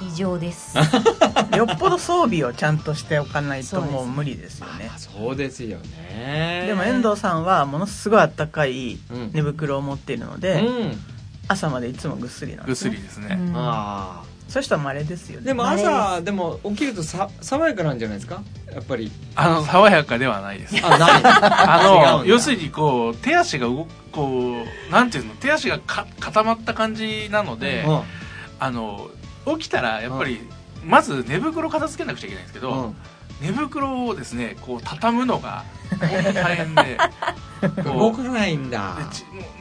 [0.00, 0.76] う異常です。
[0.76, 0.80] ん
[1.56, 4.90] よっぽど装備をちゃんとしておかないともう無理ですよね。
[4.92, 6.64] あそうですよね。
[6.66, 9.30] でも遠藤さんはものすごいあったかいうん。
[9.32, 10.98] 寝袋を持っているのうで、ん。
[11.46, 13.52] 朝までいつもぐっすりなんぐっです、ね、すりですね、うん。
[13.54, 15.44] あそういう人は稀ですよね。
[15.44, 18.42] あでも朝でも起きるとさ爽やかなんじゃないですか？
[18.72, 19.10] やっぱり。
[19.34, 20.76] あの爽やかではないです。
[20.84, 21.22] あない。
[21.24, 24.52] あの要するにこう手足が動くこ
[24.88, 25.34] うなんていうの？
[25.34, 28.00] 手足がか固まった感じなので、うん。
[28.60, 29.10] あの
[29.58, 30.40] 起きたらやっぱり、
[30.84, 32.96] まず寝袋片付けなくちゃいけないんですけど、うん。
[33.40, 35.64] 寝袋をですねこう畳むのが
[36.00, 36.96] 大変で
[37.84, 38.96] 動かないんだ。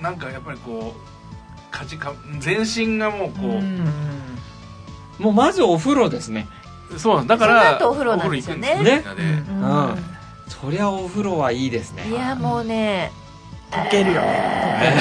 [0.01, 3.87] なんかやっぱりこうかじか全身がもうこう、うん
[5.19, 6.47] もうまずお風呂ですね。
[6.97, 8.73] そうなんだからお風呂なんですよね。
[8.75, 9.89] お風呂行くんですよみんなで、うん。
[9.89, 10.05] うん
[10.47, 12.07] そりゃお風呂はいいですね。
[12.09, 13.11] いやもうね。
[13.71, 14.93] 溶けるよね。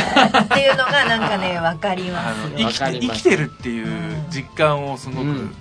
[0.44, 2.52] っていうのがなんかね分かります。
[2.52, 3.22] よ生きわかります。
[3.22, 5.54] て生きてるっていう実感をすごくうん。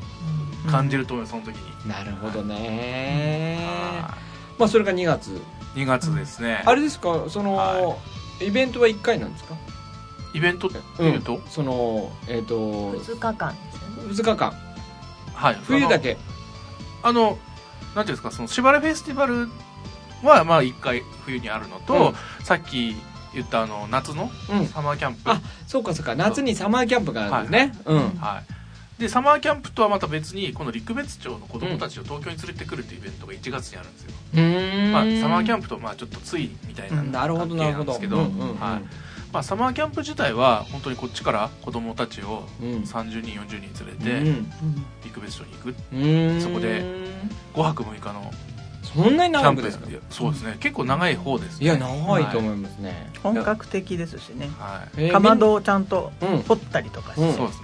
[0.69, 3.57] 感じると思いますその時に、なるほどね。
[3.65, 4.15] は
[4.59, 5.41] まあそれが2月。
[5.75, 7.95] い2月ですね、あれですかその、は
[8.39, 9.55] イベントは1回なんですか？
[10.34, 14.13] イベントっていうと、そのえっ、と2日間ですよね。
[14.13, 14.54] 2日間。
[15.34, 15.56] はい。
[15.63, 16.17] 冬だけ。
[17.04, 17.38] あの
[17.96, 18.32] なんていうんですか？
[18.32, 19.48] そのしばれフェスティバル
[20.24, 22.13] はまあ1回冬にあるのと、
[22.44, 22.96] さっき
[23.34, 24.65] 言ったあの夏のうん。
[24.67, 26.15] サマーキャンプ、あそうかそうか。
[26.15, 27.98] 夏にサマーキャンプがあるんですね、うん。
[28.20, 28.44] は
[29.00, 34.91] い、でサマーキャンプとはまた別にこの陸別町の子供たちを東京に連れてくるっていうイベントが1月にあるんですよ、うーん。
[34.91, 37.12] まあ、サマーキャンプとまあちょっとついみたいなうん。
[37.12, 38.60] なるほどなるほど関係なんですけど、うんうんうん。
[38.60, 38.82] はい
[39.34, 42.67] まあ、サマーキャンプ自体は本当にこっちから子供たちをうん。
[42.82, 44.52] 30人40人連うれてん。
[45.06, 45.76] 陸別町に行く。
[45.94, 46.41] うん。
[46.41, 46.84] そこで
[47.54, 48.32] 5泊6日の
[48.84, 50.58] そんなにキャンプで長くですかそうですね。
[50.60, 51.60] 結構長い方です。
[51.60, 54.50] ねいや長いと思いますね、本格的ですしね。
[54.60, 56.41] はい、えーかまどをちゃんとうん。
[56.41, 57.34] 掘ったりとかして、うん。
[57.36, 57.62] そうです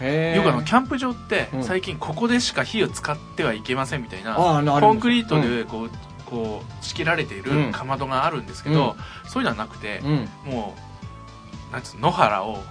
[0.00, 0.34] ね。
[0.36, 1.64] よくあのキャンプ場ってうん。
[1.64, 4.92] 最近ここでしか火を使ってはいけませんみたいなああのあります。
[4.92, 5.90] コンクリートでこう
[6.26, 7.66] こう仕切られていうん。
[7.68, 10.28] るかまどがあるんですけど、そういうのはなくて、うん。
[10.52, 10.80] もう
[11.76, 12.62] なんつ野原を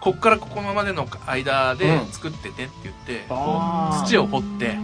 [0.00, 2.10] こっからここまでの間でうん。
[2.10, 4.06] 作ってねって言って、あー。
[4.06, 4.76] 土を掘って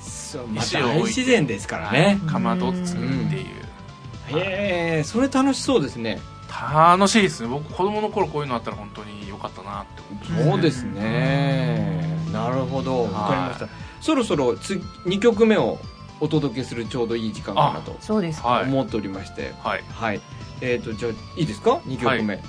[0.00, 2.20] 石を置いて大自然ですからね。
[2.28, 6.20] かまどを作るっていう、へえそれ楽しそうですね。
[6.48, 7.48] 楽しいですね。
[7.48, 10.32] 僕子供の頃こういうのあったら本当に良かったなって思って。
[10.32, 12.28] ねそうですね。
[12.32, 13.04] なるほど。
[13.04, 13.64] わかりました。
[13.64, 14.74] はそろそろつ
[15.06, 15.80] 2曲目を
[16.20, 19.54] お届けするちょうどいい時間かなとそうです思っておりまして。
[19.58, 19.82] はい。
[19.90, 20.20] はい。
[20.60, 22.44] えっ、とじゃあいいですか？2曲目、はい、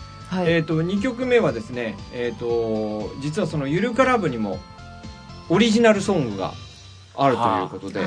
[0.46, 4.60] えっ、と2曲目はですねえっ、と実はそのゆるかラブにも
[5.50, 6.54] オリジナルソングが
[7.16, 8.02] あるということで。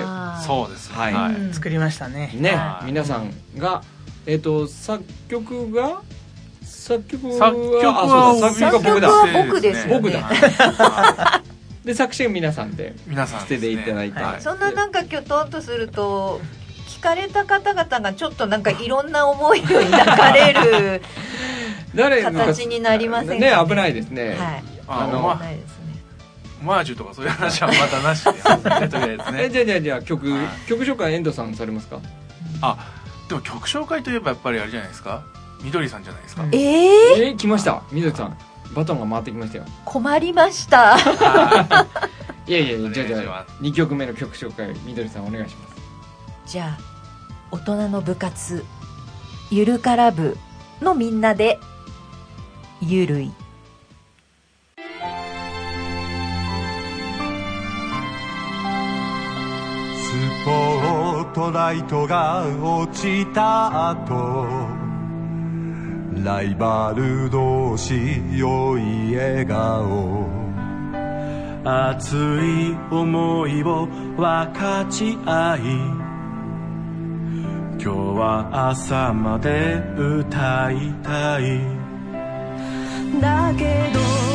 [0.46, 0.96] そうですね。
[0.96, 1.54] はい。
[1.54, 2.32] 作りましたね。
[2.35, 2.87] ねはい。
[2.87, 3.82] 皆さんが
[4.26, 6.02] えっ、と作曲が
[6.62, 9.11] 作曲は作曲あはそうだ作曲は僕だ。
[9.11, 10.00] 作曲は僕ですよね。
[10.00, 10.20] 僕だ。
[10.22, 11.52] はい。
[11.87, 14.40] で作詞は皆さんで皆さん捨てていただいて、はい。
[14.40, 16.40] そんななんかきょとんとすると
[16.88, 21.02] 聞かれた方々がちょっとなんかいろんな思いを抱かれる
[21.94, 23.40] 誰形になりませんかね。
[23.40, 24.64] ね危ないですね、はい。
[24.88, 26.02] あのあないですね。
[26.62, 28.33] オマージュとかそういう話はまたなしで。
[28.33, 30.68] とりあえずねえじゃあじゃあじゃあ曲、はい。
[30.68, 32.00] 曲紹介遠藤さんされますか？
[32.62, 32.76] あ
[33.28, 35.24] でも曲紹介といえばやっぱりあれじゃないですか？
[35.62, 37.83] みどりさんじゃないですか、うんえー、えー、来ました。
[37.92, 38.37] 緑さん。
[38.74, 39.64] バトンが回ってきましたよ。
[39.85, 40.96] 困りました。
[42.46, 45.72] いやいやいやじゃあじゃあお願いしま2曲目の曲紹介緑さんお願いします。
[46.46, 46.83] じゃあ
[47.50, 48.64] 大人の部活
[49.50, 50.38] ゆるから部
[50.81, 51.61] のみんなで
[52.85, 53.31] ゆるい。
[53.31, 53.33] ス
[60.45, 64.49] ポットライトが落ちた後
[66.25, 70.27] ライバル同士良い笑顔。
[71.64, 75.61] 熱い思いを分かち合い
[77.81, 81.82] 今日は朝まで歌いたい。
[83.20, 84.32] だけど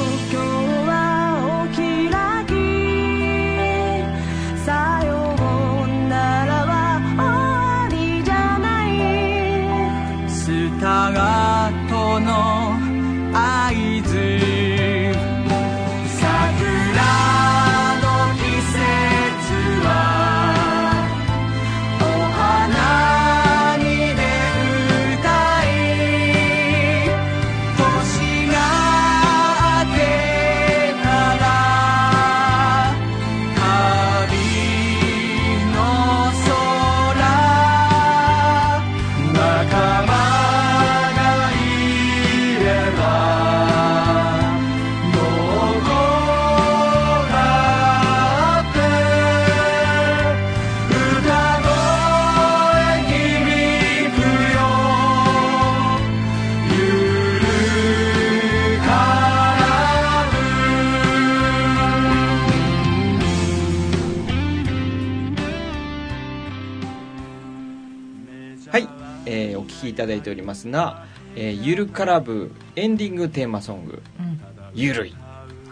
[70.18, 74.42] いただいておりますが、えーゆるカラブエンディングテーマソングうん
[74.74, 75.12] 「ゆるい」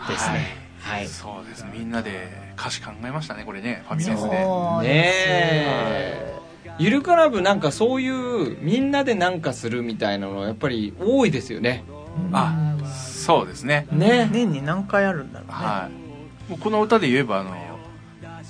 [0.10, 0.66] ですね。
[0.80, 1.66] はい、そうです。
[1.74, 3.84] みんなで歌詞考えましたねこれね。
[3.88, 4.44] ファミレスで。
[4.44, 4.88] そうね。
[4.88, 6.36] え
[6.78, 11.84] ゆるカラブなんかそういうみんなでなんかするみたいなのやっぱり多いですよね。
[12.32, 13.88] あそうですね。
[13.92, 14.30] ね。
[14.32, 15.90] 年に何回あるんだろうね、は
[16.48, 16.52] い。
[16.52, 17.56] もうこの歌で言えばあの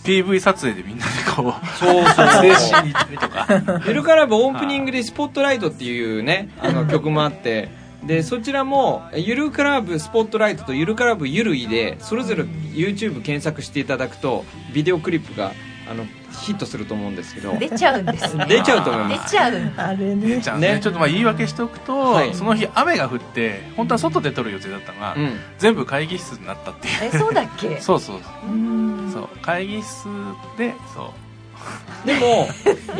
[0.05, 2.05] PV 撮影でみんなでこうそうそう。
[2.15, 3.81] 撮影しに行ったりとか。
[3.87, 7.69] ゆるカラブオープニングで「スポットライト」っていうねあの曲もあって
[8.03, 15.51] でそちらも「ゆるカラブスポットライト」と「ゆるカラブゆるい」でそれぞれ YouTube 検索していただくとビデオクリップが
[15.89, 16.05] あの
[16.41, 17.55] ヒットすると思うんですけど。
[17.57, 18.45] 出ちゃうんですね。
[18.49, 19.31] 出ちゃうと思い出ます。
[19.31, 20.15] ちゃうあれね。
[20.15, 20.79] ねね。
[20.81, 22.33] ちょっとまあ言い訳しておくと、はい。
[22.33, 25.39] その日雨が降って本当は外で撮る予定だったのが、うん。
[25.59, 26.93] 全部会議室になったっていう。
[27.13, 27.77] えそうだっけ？
[27.81, 28.17] そうそう。
[28.47, 29.29] うんそう。
[29.41, 30.05] 会議室
[30.57, 31.13] でそ
[32.03, 32.07] う。
[32.07, 32.47] でも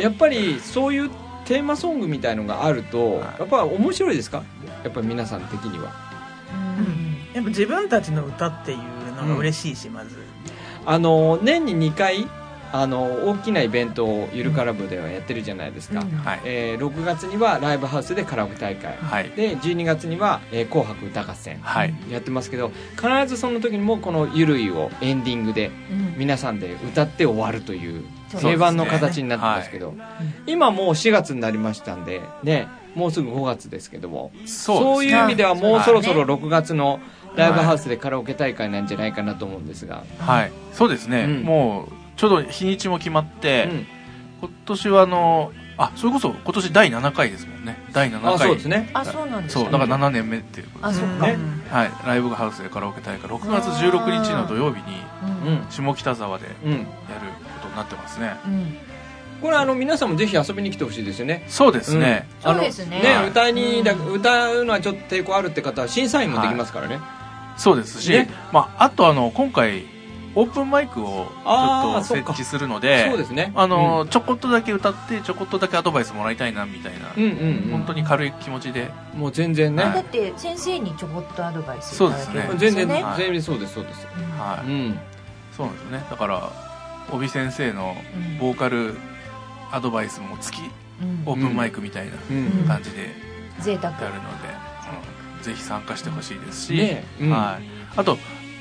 [0.00, 1.10] やっぱりそういう
[1.44, 4.42] テーマソングみたいのがあるとやっぱ面白いですか？
[4.82, 5.92] やっぱり皆さん的には。
[6.78, 7.34] うん。
[7.34, 8.78] やっぱ自分たちの歌っていう
[9.14, 10.16] のが嬉しいし、まず。
[10.86, 12.26] あの年に2回
[12.80, 16.10] あの大きなイベントをゆるカラブではやってるじゃないですか、うん。
[16.10, 18.96] はい、えー6月にはライブハウスでカラオケ大会。
[18.96, 19.30] はい。
[19.30, 21.94] で12月には、えー紅白歌合戦」はい。
[22.10, 26.06] やってますけど必ずその時にもこの「ゆるい」をエンディングでうん。
[26.16, 28.04] 皆さんで歌って終わるという
[28.40, 29.94] 定番の形になってますけど、
[30.46, 37.00] 今もう4月になりましたんでねもうすぐ5月ですけどもそういう意味ではもうそろそろ6月の
[37.36, 40.52] ライブハウスでカラオケ大会なんじゃないかなと思うんですが、はい。
[40.72, 41.42] そうですね、うん。
[41.42, 43.86] もうちょうど日にちも決まって、うん。
[44.40, 47.76] 今年はあのあそれこそ今年第7回ですもんね。
[47.92, 48.34] 第7回。
[48.34, 48.90] あそうですね。
[48.94, 50.90] あそうなんですそうだから7年目っていうことで。
[50.90, 51.26] あそっか。
[51.26, 51.36] ね。
[51.70, 53.30] はい、ライブハウスでカラオケ大会。
[53.30, 54.96] 6月16日の土曜日に
[55.44, 55.52] うん。
[55.52, 55.66] うん。
[55.70, 56.72] 下北沢でやうん。
[56.72, 56.86] るこ
[57.62, 58.36] とになってますね。
[58.46, 58.76] うん。
[59.40, 61.44] これあの皆さんもぜひ遊びに来てほしいですよね。
[61.48, 63.02] そうですね、あのそうですね。
[63.28, 63.52] 歌い。
[63.52, 66.98] にだうん歌うのはちょっと抵抗あるって方は審査員もできますからね、
[67.58, 68.30] そうですし、ね。
[68.50, 69.84] まあ、あとあの今回
[70.38, 73.52] オープンマイクをちょっと設置するのでそうですね。
[73.54, 78.90] あの、ちょこっとだけ歌ってちょこっとだけアドバイスもらいたいなみたいな、うんうんうん、本当に軽い気持ちで。
[79.14, 79.94] もう全然ね、はい。
[79.94, 84.06] だって先生にちょこっとアドバイスいただけるん全然、ですよねはい全然そうですそうです。
[84.14, 84.38] うん。
[84.38, 84.98] はい、うん。
[85.56, 86.04] そうなんですよね。
[86.10, 86.52] だから
[87.10, 88.94] 帯先生のうんボーカル
[89.72, 90.60] アドバイスも付き
[91.00, 91.22] うん。
[91.24, 92.68] オープンマイクみたいなうん。
[92.68, 93.14] 感じで
[93.60, 93.94] 贅沢。
[93.94, 94.48] やるので、
[95.38, 95.42] うん。
[95.42, 96.76] ぜひ参加してほしいですし、
[97.20, 97.64] はい、
[97.96, 98.18] あと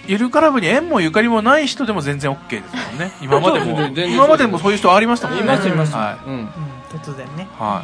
[0.07, 3.11] ゆるカラブに縁もゆかりもない人でも全然 OK ですもんね。
[3.21, 3.79] 今までも。
[4.07, 5.43] 今までもそういう人ありましたもんね。
[5.43, 6.33] いますいます、はうん。
[6.33, 6.49] うん。
[6.97, 7.47] 突然ね。
[7.59, 7.83] い、は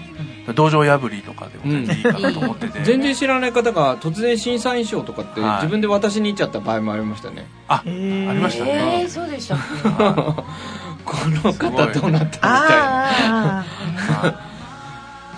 [0.50, 5.56] い、道場破りとかでも全然いいかなと思ってて、全然知らない方が突然審査員賞とかってはい。
[5.58, 8.30] 自分で渡しに行っちゃった場合もありましたね、あへー。
[8.30, 9.02] ありましたね。
[9.02, 9.58] えーそうでした。
[11.04, 13.60] この方どうなったみたいな。
[13.60, 14.51] あいはい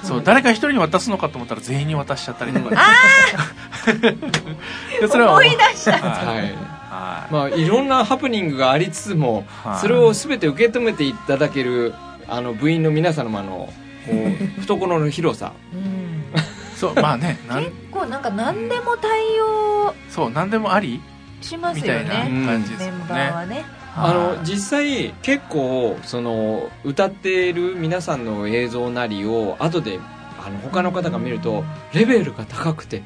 [0.03, 2.69] そう誰か一人に渡すのかと思ったら全員に渡しちゃったりとか、
[4.99, 5.93] でそれは思い出した。
[5.93, 6.37] はい。
[6.37, 6.53] はい。
[6.89, 9.79] はまあいろんなハプニングがありつつもはい。
[9.79, 11.93] それを全て受け止めていただける
[12.27, 13.73] あの部員の皆様の
[14.05, 15.53] こう 懐の広さ。
[15.73, 15.79] うん。
[15.79, 15.83] い
[16.75, 20.99] そうまあね結構なんか何でも対応そう何でもあり
[21.41, 29.99] しますみたいなよね感じですもんメンバーはねねあのはい実際結構その歌っている皆さんの映像なりを後で
[30.43, 31.63] あの他の方が見ると
[31.93, 33.03] レベルが高くて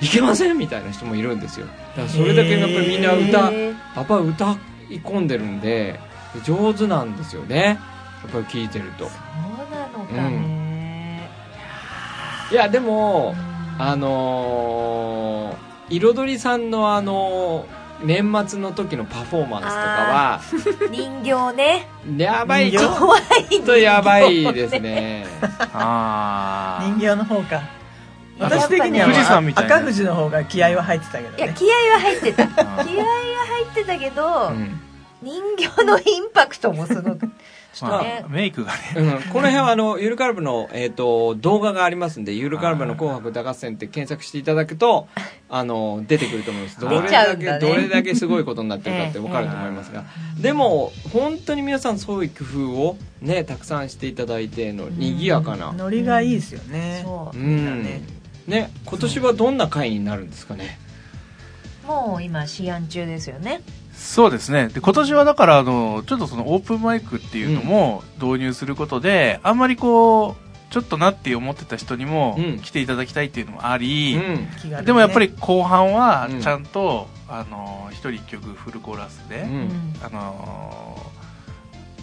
[0.00, 1.66] いけませんみたいな人もいるんですよ。
[1.66, 3.74] だからそれだけやっぱりみんな歌へー。
[3.96, 4.52] やっぱ歌
[4.90, 6.00] い込んでるんで
[6.44, 7.78] 上手なんですよね。
[8.24, 9.04] やっぱり聞いてると。
[9.04, 11.30] そうなのかね。
[12.50, 13.34] いやでも
[13.78, 13.82] うん。
[13.82, 17.66] あのー彩りさんのあの
[18.04, 20.40] 年末の時のパフォーマンスとかは
[20.90, 21.88] 人形ね。
[22.16, 22.70] やばい。
[22.70, 25.26] ちょっとやばいですね。
[25.72, 26.86] あー。
[26.96, 27.62] 人形の方か。
[28.38, 29.76] 私的には富士山みたいな。
[29.76, 31.36] 赤富士の方が気合は入ってたけどね。
[31.38, 32.42] いや気合は入ってた。
[32.44, 34.80] うん気合は入ってたけど、うん。
[35.22, 37.30] 人形のインパクトもすごく
[37.82, 38.78] まあメイクがね。
[38.96, 45.08] うん、この辺はあのゆるカルブの、えー、と動画がありますんで「ゆるカルブの紅白歌合戦」って検索していただくと
[45.48, 46.80] あの出てくると思います。
[46.80, 47.58] どれだけ、ね。
[47.58, 50.04] どれだけすごいことになってるかって 分かると思いますが、
[50.38, 55.72] でも本当に皆さんそういう工夫をねたくさんしていただいての賑やかな。
[55.72, 57.00] ノリがいいですよね。
[57.04, 57.38] そう。
[57.38, 57.82] うん。
[57.82, 58.02] ね。
[58.46, 60.78] ね今年はどんな回になるんですかね。
[61.86, 63.60] もう今試案中ですよね
[63.96, 64.68] そうですね。
[64.68, 72.58] で今年はだからあのちょっとそのオープンマイクっていうのも導入することで、あんまりこうちょっとなって思ってた人にもうん。
[72.58, 74.84] 来ていただきたいっていうのもあり、うん。
[74.84, 76.40] でもやっぱり後半はうん。
[76.40, 79.94] ちゃんと、あの一人一曲フルコーラスで、うん。
[80.02, 81.12] あの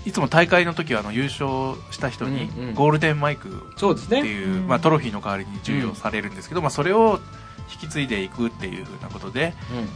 [0.06, 2.74] いつも大会の時はあの優勝した人にうんうん。
[2.76, 4.22] ゴールデンマイクってそうですね。
[4.22, 7.20] いう、まあ、トロフィーの代わりに授与されるんですけど、まあ、それを
[7.72, 9.54] 引き継いでいくっていうふうなことで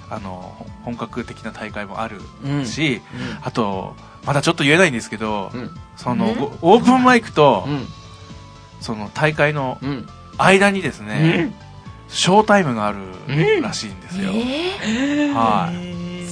[0.09, 2.65] あのほ本格的な大会もあるうん。
[2.65, 3.01] し、
[3.41, 3.95] あと
[4.25, 5.69] まだちょっと言えないんですけど、うん。
[5.97, 6.45] そのご
[6.75, 7.85] オープンマイクと、うん。
[8.81, 10.07] その大会のうん。
[10.37, 11.55] 間にですうね、ん。
[12.07, 12.99] ショータイムがある
[13.61, 16.27] らしいんですよ、えはい、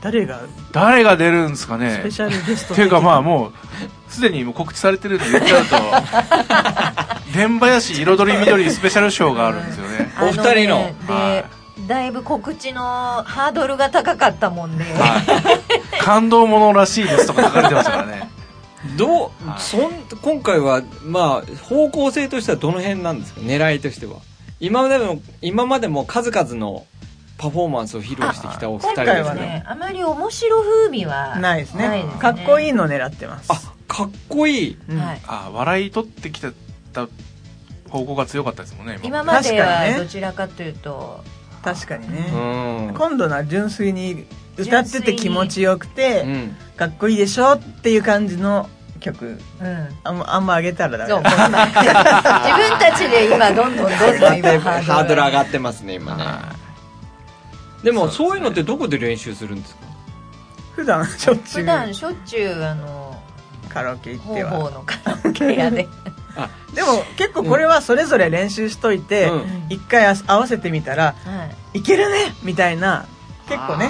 [0.00, 0.40] 誰が？
[0.70, 3.52] 誰が出るんですかスねペシャルゲストっていうかまあもう
[4.08, 5.76] すでにもう告知されてるんで言っちゃうと
[7.34, 10.10] 伝林彩り緑スペシャルショーがあるんですよね。
[10.22, 10.32] お二
[10.66, 10.90] 人の。
[11.06, 11.44] は
[11.86, 15.20] だいぶ告知のハードルが高かったもんで、は
[15.98, 15.98] い。
[16.00, 18.28] 感動ものらしいですとか書かれてましたからね。
[18.96, 19.60] どう、はい。
[19.60, 23.40] そん今回はまあ方向性としてはどの辺なんですか？
[23.40, 24.16] 狙いとしては。
[24.60, 26.84] 今までも今までも数々の
[27.38, 31.86] パフォーマンスを披露してきたお二人今ですね回はねね、あまり面白風味はないですね。
[31.88, 32.20] ないですね。
[32.20, 33.46] かっこいいの狙ってます。
[33.52, 33.60] あ
[33.98, 34.98] かっこいいうん。
[34.98, 36.52] はい、あ笑い取ってきて
[36.92, 37.08] た
[37.90, 41.24] 方向が強かったですもんね今まではどちらかというと、
[41.64, 42.94] 確かにうねん。
[42.94, 44.24] 今度のは純粋に
[44.56, 48.68] 歌ってて気持ちよくてうんかっこいいでしょっていう感じの
[49.00, 49.40] 曲。
[49.60, 51.66] うん、あんまあんま上げたらダメそうだこんな。
[51.66, 51.74] 自
[52.70, 56.24] 分たちで今どんどんどんどん今ハードル上がってますね今ね。
[56.24, 56.52] は
[57.82, 59.80] でもそういうのってどこで練習するんですか？
[60.76, 62.97] 普段しょっちゅ普う段しょっちゅうあの
[63.68, 64.50] カラオケ行っては。
[64.70, 65.88] のカラオケ屋で。
[66.36, 69.66] あでも結構これはそれぞれ練習しといてうん。
[69.70, 71.78] 一回あ合わせてみたらはい。
[71.78, 73.06] いけるねみたいな
[73.48, 73.86] 結構ね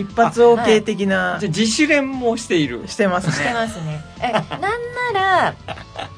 [0.00, 2.86] 一発 OK 的なじゃあ自主練もしている。
[2.86, 4.04] してますしてねますね。
[4.20, 4.44] えなん
[5.14, 5.54] なら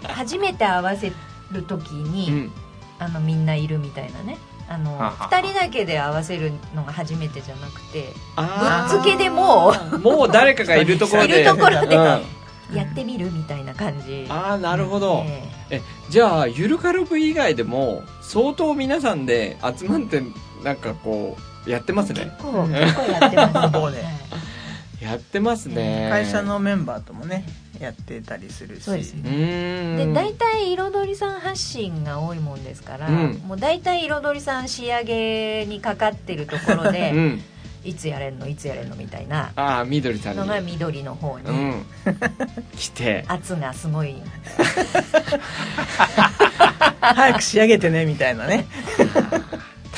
[0.09, 1.13] 初めて合わせ
[1.53, 2.53] る時に、うん。
[2.99, 4.39] あのみんないるみたいなね。
[4.69, 8.43] あのはは2人だけで合わせるのが初めてじゃなくてぶ
[8.99, 9.73] っつけでも
[10.03, 11.41] もう誰かがいるところで。
[11.41, 12.23] いるところでうん
[12.75, 14.27] やってみるみたいな感じ。
[14.29, 15.83] ああなるほど、ええ。
[16.11, 20.23] じゃあゆるカルブ以外でも相当皆さんで集まって
[20.63, 22.23] なんかこうやってますね。
[22.23, 23.99] え結構結構やってます
[25.05, 26.09] やってますね。
[26.11, 27.45] 会社のメンバーともね
[27.81, 28.83] やってたりするし。
[28.83, 29.97] そうですうーん。
[29.97, 33.43] で大体彩りさん発信が多いもんですから、うん。
[33.47, 37.43] もう大体彩りさん仕上げにかかってるところで、うん
[37.89, 38.47] いつやれんの？
[38.47, 38.97] いつやれんの？
[38.97, 39.51] みたいな。
[39.57, 41.87] ああみどりさんにのが緑の方に、うん。
[42.77, 43.25] 来て。
[43.29, 44.15] 圧がすごい。
[47.01, 48.67] 早く仕上げてねみたいなね。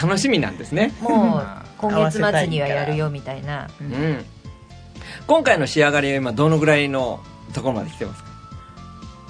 [0.01, 0.93] 楽しみなんですね。
[1.01, 1.47] もう
[1.78, 3.68] 今月末にはやるよみたいな。
[3.80, 4.24] うん。
[5.26, 7.20] 今回の仕上がりは今どのぐらいの
[7.53, 8.30] ところまで来てますか？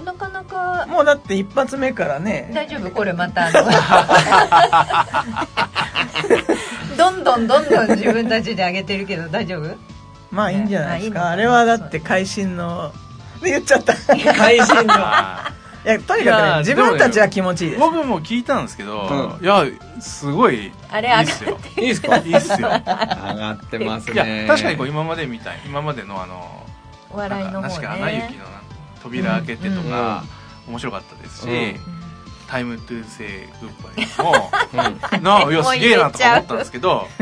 [0.05, 2.51] なかなかもうだって一発目からね。
[2.55, 2.91] 大丈夫？
[2.91, 3.63] これまたあの
[7.01, 9.75] どんどんどんどん自分たちで上げてるけど大丈夫？
[10.31, 11.31] まあいいんじゃないですか。
[11.31, 11.63] あいいのかな。
[11.63, 12.93] あれはだって会心の
[13.43, 13.95] で 言っちゃった。
[14.15, 14.93] い会心の。
[14.95, 17.81] あやとにかくね自分たちは気持ちいいです。
[17.81, 19.65] 僕も聞いたんですけど、ういや
[19.99, 21.59] すごいいあれいっすよ。
[21.79, 22.69] いいですかいいっすよ。
[22.69, 26.67] 上がってますいやね確かにこう今までみたい今までのあの
[27.11, 28.63] お笑いの方なんか確かアナ雪ねのなん
[29.03, 30.25] 扉開けてとか、
[30.69, 32.00] 面白かったですし、うん
[32.51, 33.29] タイムトゥーセイ
[33.61, 34.51] グッバイも
[35.15, 37.07] うん ないやすげえなとか思ったんですけど。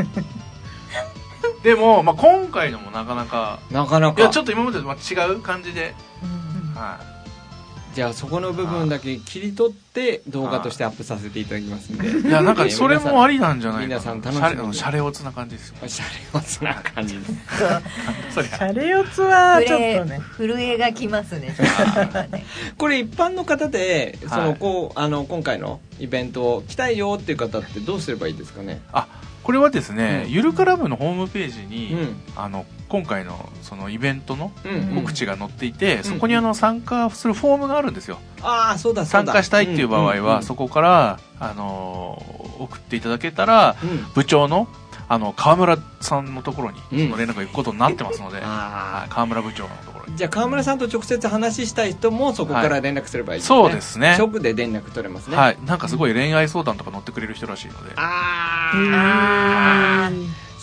[1.63, 6.99] でも、まあ、今回のもなかなかなかないかやちょっと今までと違う感じで、うんは
[7.93, 12.07] じゃあそこの部分だけ切り取って動画としてアップさせていただきますんで。
[12.07, 14.73] い、いやなんかそれもありなんじゃないか皆さんな楽しみに。
[14.73, 15.75] シャレシャレオツな感じですよ。
[15.87, 17.17] シャレオツな感じ。
[17.19, 17.33] です
[18.33, 20.21] シャレオツはちょっとね。
[20.37, 21.55] 震えがきますね。
[22.31, 22.45] ね
[22.77, 24.55] これ一般の方でその、はい。
[24.55, 28.81] こうあの今回のイベントを来たいよっていう方ってどうすればいいですかね？
[28.93, 29.07] あ
[29.43, 30.31] これはですね、うん。
[30.31, 32.21] ゆるかラブのホームページうに、ん。
[32.35, 39.31] あの今回のそのイベントのうん告知が載っていて、んそこにあの参加するフォームがあるんですよ、ああそうだそうだ。
[39.31, 40.43] 参加したいっていう場合は、うんうんうん。
[40.43, 44.05] そこから、あのー送っていただけたらうん。
[44.13, 44.67] 部長の
[45.07, 46.99] あの川村さんのところにうん。
[47.05, 50.17] その連絡が行くことになってますので、あはい、川村部長のところに。
[50.17, 54.15] じゃあ川村さんと直接話したい人もそこから連絡すればいい、そうですね。
[54.17, 55.37] 直で連絡取れますね。
[55.37, 55.57] はい。
[55.65, 57.93] なんかすごい恋愛相談とか乗ってくれる人らしいので。
[57.95, 60.11] ああ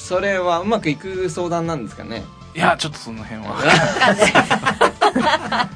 [0.07, 2.23] それはうまくいく相談なんですかね？
[2.55, 3.57] いやちょっとその辺は。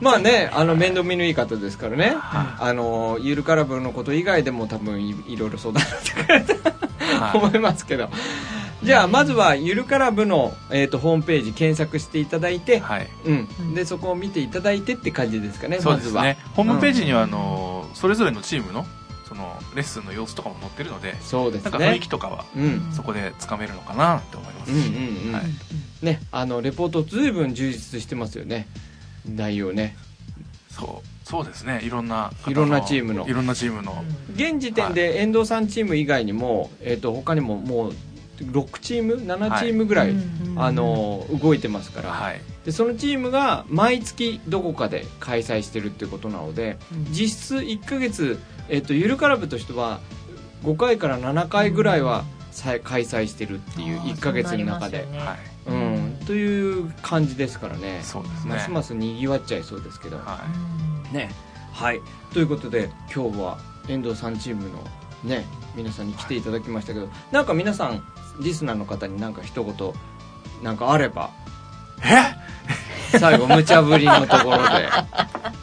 [0.00, 2.14] まあねあの面倒見のいい方ですからね。
[2.16, 6.54] あのゆるカラブのこと以外でも多分いいろいろ相談してくれると
[7.22, 7.38] はい。
[7.38, 8.08] 思いますけど。
[8.82, 13.08] じゃあまずはゆるカラブの、えー、とホームページ検索していただいて、はい。
[13.26, 16.12] うん、でそこを見ていただいてって感じですかねそうですね。
[16.14, 16.34] まずは。
[16.54, 18.86] ホームページにはあのそれぞれのチームの
[19.30, 21.70] そのレッスンの様子とかも載ってるのでそうですね。
[21.70, 22.90] なんか雰囲気とかはうん。
[22.92, 24.72] そこでつかめるのかなって思います。
[24.72, 25.44] うんうんうん、はい。
[26.04, 28.66] ねあのレポート随分充実してますよね。
[29.24, 29.96] 内容ね。
[30.68, 31.80] そうそうですね。
[31.84, 33.28] いろんな方いろんなチームの。
[33.28, 34.04] いろんなチームの、
[34.34, 37.92] 現時点で遠藤さんチーム以外にも、えー、と他にももう
[38.40, 42.40] 6チーム？7チームぐらい、うんあの動いてますから、はい。
[42.64, 46.76] でそのチームが毎月どこかで開催してるっていうことなので、
[47.10, 48.38] 実質1ヶ月、
[48.70, 50.00] えっとゆるカラブとしては
[50.62, 58.00] 5回から7回ぐらいはさ開催してるっていう1ヶ月の中で、はいうん、という感じですからね。
[58.02, 58.54] そうですね。
[58.54, 60.40] ますますにぎわっちゃいそうですけど、は
[61.12, 61.30] ね。
[61.72, 62.00] はい。
[62.32, 63.58] ということで今日は
[63.88, 64.84] 遠藤さんチームの
[65.24, 65.44] ね
[65.74, 68.02] 皆さんに来ていただきましたけど、なんか皆さん
[68.40, 69.92] リスナーの方になんか一言
[70.62, 71.30] なんかあれば
[71.98, 72.08] い
[73.14, 73.18] え？
[73.18, 74.88] 最後無茶ぶりのところで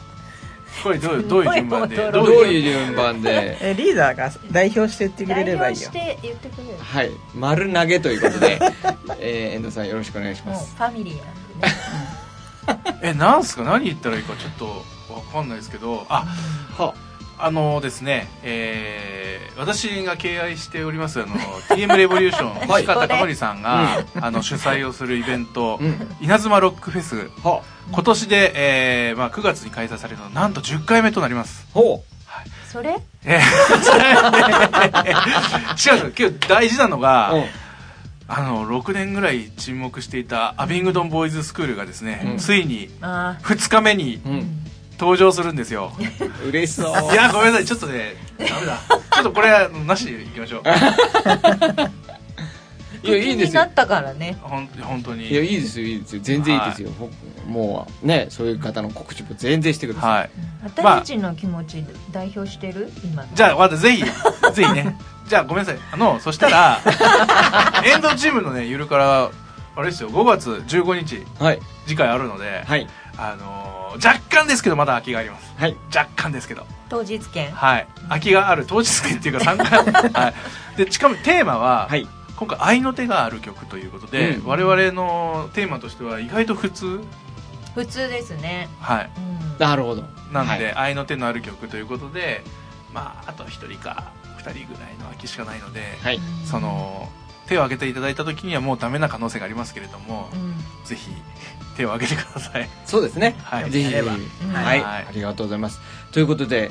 [0.82, 3.58] これどういうどういう順番でどういう順番で？
[3.70, 5.90] えリーダーが代表して言ってくれればいいよ。
[5.92, 6.78] 代表して言ってくれる。
[6.82, 7.10] はい。
[7.34, 8.58] 丸投げということで、
[9.20, 10.74] えー、遠藤さんよろしくお願いします。
[10.76, 12.82] ファミリーなん。
[12.82, 13.62] でねえなんすか？
[13.62, 14.66] 何言ったらいいかちょっと
[15.14, 16.06] わかんないですけど。
[16.08, 16.24] あ
[16.76, 16.94] は。
[17.40, 21.36] あのですね、えー、私が敬愛しておりますあの
[21.68, 23.62] TM レボリューションはい石川貴則さん。
[23.62, 26.16] が、あの 主催をするイベント、うん。
[26.20, 27.62] 稲妻ロックフェスは
[27.92, 28.52] 今年で、
[29.10, 31.66] えーまあ、9月に開催されるのはなんと10回目となります。
[31.72, 32.02] ほ
[32.70, 32.96] それ？
[33.24, 33.40] えー
[35.96, 37.44] 違う今日大事なのが、う、うん、
[38.28, 42.38] あの6年ぐらい沈黙していたアビングドンボーイズスクールがですね、うん。
[42.38, 44.60] ついにあ2日目にうん、
[44.98, 45.92] 登場するんですよ。
[46.46, 47.12] 嬉しそう。
[47.12, 47.64] いやごめんなさい。
[47.64, 48.78] ちょっとねダメだ。
[49.14, 50.62] ちょっとこれはなしでいきましょう
[53.02, 54.36] いやいいですなったからね。
[54.42, 54.68] 本
[55.02, 55.28] 当に。
[55.28, 56.22] いやいいですよいいですよ。
[56.22, 57.12] 全然いいですよ、僕
[57.46, 60.30] もうねそういう方の告知も全然してください、はい。
[60.64, 62.90] 私たちの気持ち代表してる？
[63.04, 63.28] 今の。
[63.34, 64.98] じゃあまたぜひぜひね。
[65.28, 65.78] じゃあごめんなさい。
[65.92, 66.80] あのそしたら
[67.84, 69.30] エンドチームのねゆるから
[69.76, 70.10] あれですよ。
[70.10, 71.24] 5月15日。
[71.38, 71.60] はい。
[71.86, 72.86] 次回あるので、はい。
[73.16, 75.50] あのー若干ですけどまだ空きがあります。
[75.56, 75.74] はい。
[75.94, 76.66] 若干ですけど。
[76.90, 77.50] 当日券。
[77.52, 77.86] はい。
[78.08, 79.64] 空きがある当日券っていうか参加。
[80.20, 80.34] はい。
[80.76, 82.06] でしかもテーマは、はい
[82.38, 84.46] 今回愛の手がある曲ということで、うん。
[84.46, 87.00] 我々のテーマとしては意外と普通。
[87.74, 88.68] 普通ですね。
[88.80, 89.10] はい。
[89.16, 89.58] うん。
[89.58, 90.02] なるほど。
[90.32, 90.74] なので、はい。
[90.74, 92.42] 愛の手のある曲ということで
[92.92, 96.20] まああと1人か2人ぐらいの空きしかないので、はい。
[96.44, 97.08] その
[97.46, 100.54] 手を挙げていただいた時にはもうダメな可能性がありますけれども、うん。
[100.84, 101.10] ぜひ
[101.76, 102.68] 手を挙げてください。
[102.84, 103.70] そうですね、はい。
[103.70, 103.92] ぜひ。
[103.94, 104.04] はい、
[104.52, 104.82] はい。
[104.82, 105.80] ありがとうございます。
[106.12, 106.70] ということで、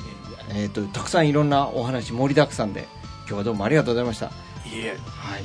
[0.49, 2.87] えー、とたくさんいろんなお話盛りだくさんで
[3.27, 4.31] 今日はどうもありがとうございました
[4.73, 5.43] いえはい。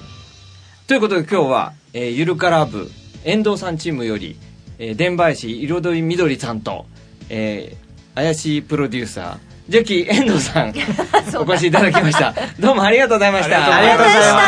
[0.86, 2.90] ということで今日は、えーゆるから部、
[3.24, 4.36] 遠藤さんチームより、
[4.78, 6.86] えー、伝林彩りみどりさんと、
[7.28, 10.70] えー、怪しいプロデューサー、ジャッキー遠藤さん、
[11.38, 12.34] お越しいただきました。
[12.58, 13.76] どうもありがとうございました。
[13.76, 14.46] ありがとうございましたありがとう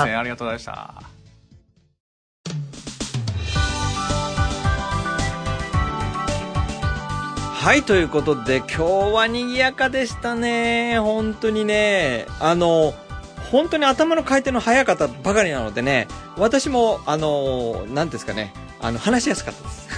[0.00, 1.16] ございましたすいませんありがとうございました
[7.66, 11.00] はい、ということで、今日は賑やかでしたね。
[11.00, 12.94] 本当にね、あの、
[13.50, 19.88] 本当に頭の回転の速かったばかりなのでね、私も、あの、なんですかね、あの、話しやすかったです。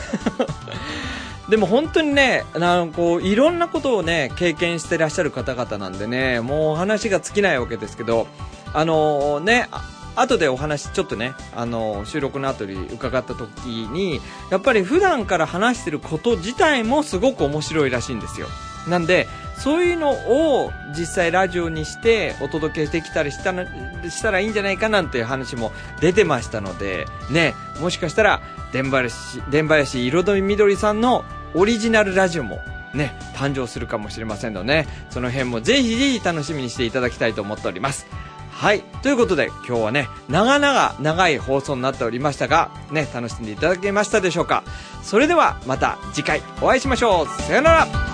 [1.51, 8.27] でも本当にね、なんこう、いろんなことをね、経験してらっしゃる方々なんでね、もう話が尽きないわけですけど、
[8.75, 9.69] あのね、
[10.15, 14.21] 後でお話ちょっとね、あの収録の後に伺った時に、
[14.51, 18.49] やっぱり普段から話してること自体もすごく面白いらしいんですよ。
[18.87, 23.65] なんで、そういうのを実際ラジオにしてお届けできたりしたな
[24.09, 28.41] したらいいんじゃないかなんていう話も出てましたので、ね、もしかしたら、
[28.73, 31.25] 伝林、伝林彩りみどりさんの
[31.55, 32.61] オリジナルラジオも
[32.95, 38.07] ね、誕生するかもしれませんのでね、その辺もぜひぜひ楽しみにしていただきたいと思っております。
[38.51, 38.81] はい。
[39.03, 44.65] ということで、今日はね、長々長い放送になっておりましたが、ね、楽しんでいただけましたでしょうか
[45.03, 47.43] それでは、また次回お会いしましょう。
[47.43, 48.08] さよなら